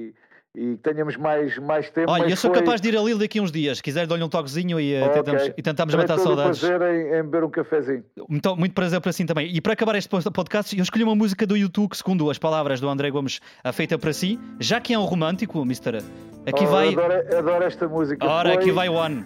e 0.55 0.77
tenhamos 0.77 1.17
mais, 1.17 1.57
mais 1.59 1.91
tempo. 1.91 2.11
Olha, 2.11 2.29
eu 2.29 2.37
sou 2.37 2.51
foi... 2.53 2.61
capaz 2.61 2.81
de 2.81 2.89
ir 2.89 2.97
a 2.97 3.01
Lille 3.01 3.19
daqui 3.19 3.39
a 3.39 3.43
uns 3.43 3.53
dias. 3.53 3.79
Se 3.79 3.83
quiser, 3.83 4.07
dou-lhe 4.07 4.23
um 4.23 4.29
toquezinho 4.29 4.81
e, 4.81 4.95
eh, 4.95 5.05
okay. 5.05 5.15
tentamos, 5.15 5.51
e 5.57 5.63
tentamos 5.63 5.95
matar 5.95 6.19
saudades. 6.19 6.59
prazer 6.59 6.83
em, 6.83 7.19
em 7.19 7.23
beber 7.23 7.45
um 7.45 7.51
cafezinho. 7.51 8.05
Muito, 8.29 8.57
muito 8.57 8.75
prazer 8.75 9.01
para 9.01 9.13
si 9.13 9.25
também. 9.25 9.55
E 9.55 9.61
para 9.61 9.75
acabar 9.75 9.95
este 9.95 10.09
podcast, 10.09 10.77
eu 10.77 10.83
escolhi 10.83 11.05
uma 11.05 11.15
música 11.15 11.47
do 11.47 11.57
YouTube 11.57 11.91
que, 11.91 11.97
segundo 11.97 12.29
as 12.31 12.39
palavras 12.39 12.81
do 12.81 12.89
André 12.89 13.11
Gomes, 13.11 13.41
a 13.63 13.73
feita 13.73 13.99
para 13.99 14.13
si. 14.13 14.39
Já 14.59 14.81
que 14.81 14.93
é 14.93 14.99
um 14.99 15.05
romântico, 15.05 15.65
Mister, 15.65 16.03
aqui 16.47 16.65
oh, 16.65 16.67
vai. 16.67 16.89
Adoro, 16.89 17.39
adoro, 17.39 17.65
esta 17.65 17.89
música. 17.89 18.27
Ora, 18.27 18.51
foi... 18.51 18.59
aqui 18.59 18.73
vai 18.73 18.89
One. 18.89 19.25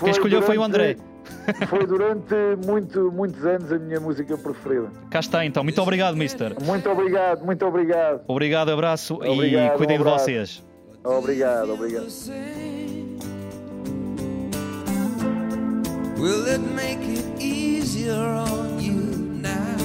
Quem 0.00 0.10
escolheu 0.10 0.40
durante... 0.40 0.46
foi 0.46 0.58
o 0.58 0.62
André. 0.62 0.96
Foi 1.68 1.86
durante 1.86 2.34
muito, 2.66 3.12
muitos 3.12 3.44
anos 3.44 3.70
a 3.72 3.78
minha 3.78 4.00
música 4.00 4.36
preferida. 4.36 4.90
Cá 5.10 5.20
está 5.20 5.44
então. 5.44 5.62
Muito 5.62 5.80
obrigado, 5.80 6.16
Mister. 6.16 6.54
Muito 6.62 6.88
obrigado, 6.90 7.44
muito 7.44 7.66
obrigado. 7.66 8.22
Obrigado, 8.26 8.70
abraço 8.70 9.14
obrigado, 9.14 9.74
e 9.74 9.76
cuidem 9.76 9.96
um 9.96 10.04
de 10.04 10.10
vocês. 10.10 10.64
Obrigado, 11.04 11.72
obrigado. 11.72 12.06
Will 16.16 16.46
it 16.46 16.60
make 16.74 17.02
it 17.02 17.26
easier 17.38 18.14
on 18.14 18.78
you 18.80 18.94
now? 19.42 19.76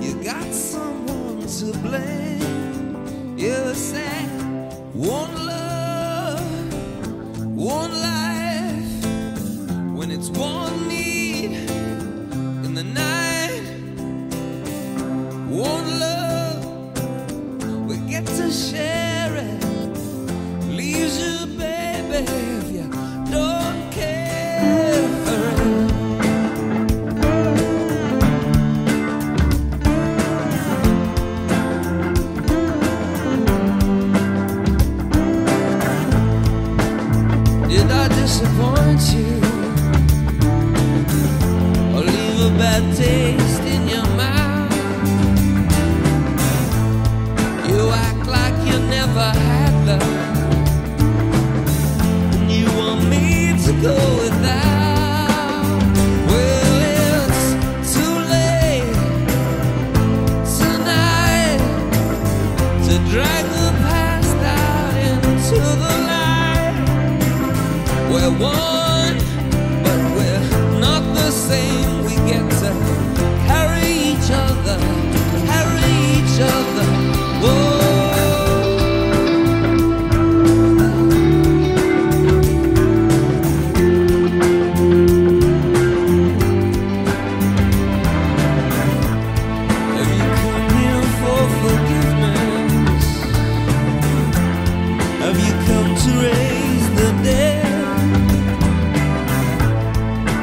You 0.00 0.14
got 0.24 0.50
someone 0.54 1.46
to 1.46 1.76
blame. 1.80 3.36
You 3.36 3.74
said 3.74 4.30
one 4.94 5.34
love, 5.44 6.72
one 7.54 7.92
life. 8.00 8.47
When 10.08 10.18
it's 10.18 10.30
one 10.30 10.88
need 10.88 11.52
in 12.64 12.72
the 12.74 12.82
night, 12.82 13.60
one 15.50 16.00
love, 16.00 16.64
we 17.86 17.98
get 18.10 18.24
to 18.24 18.50
share 18.50 19.36
it. 19.36 19.62
Leaves 20.64 21.20
you, 21.20 21.46
baby, 21.58 22.57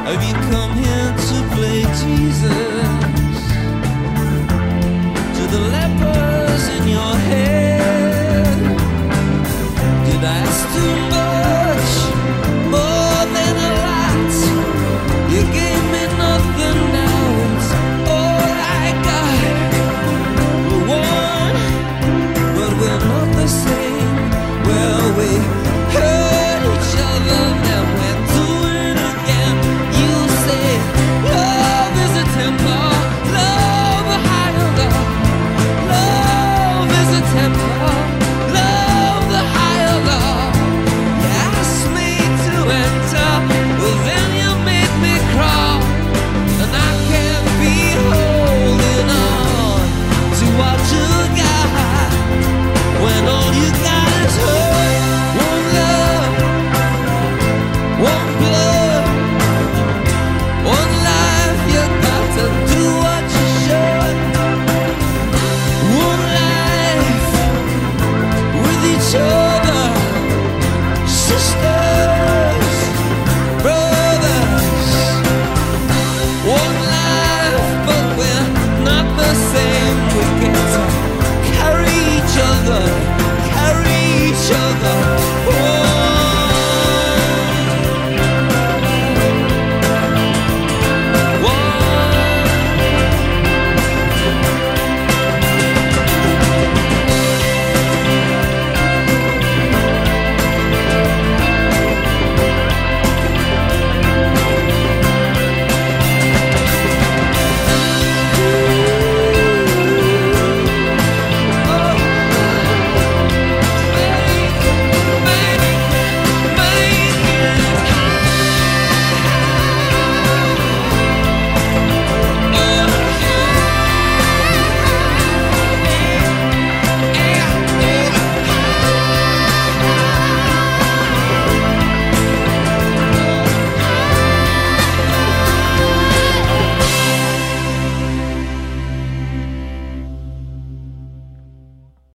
Have 0.06 0.22
you 0.22 0.34
come 0.52 0.72
here 0.74 1.10
to 1.28 1.56
play 1.56 1.82
Jesus 1.82 2.86
to 5.36 5.42
the 5.50 5.60
lepers 5.72 6.68
in 6.68 6.86
your 6.86 7.16
head? 7.16 7.55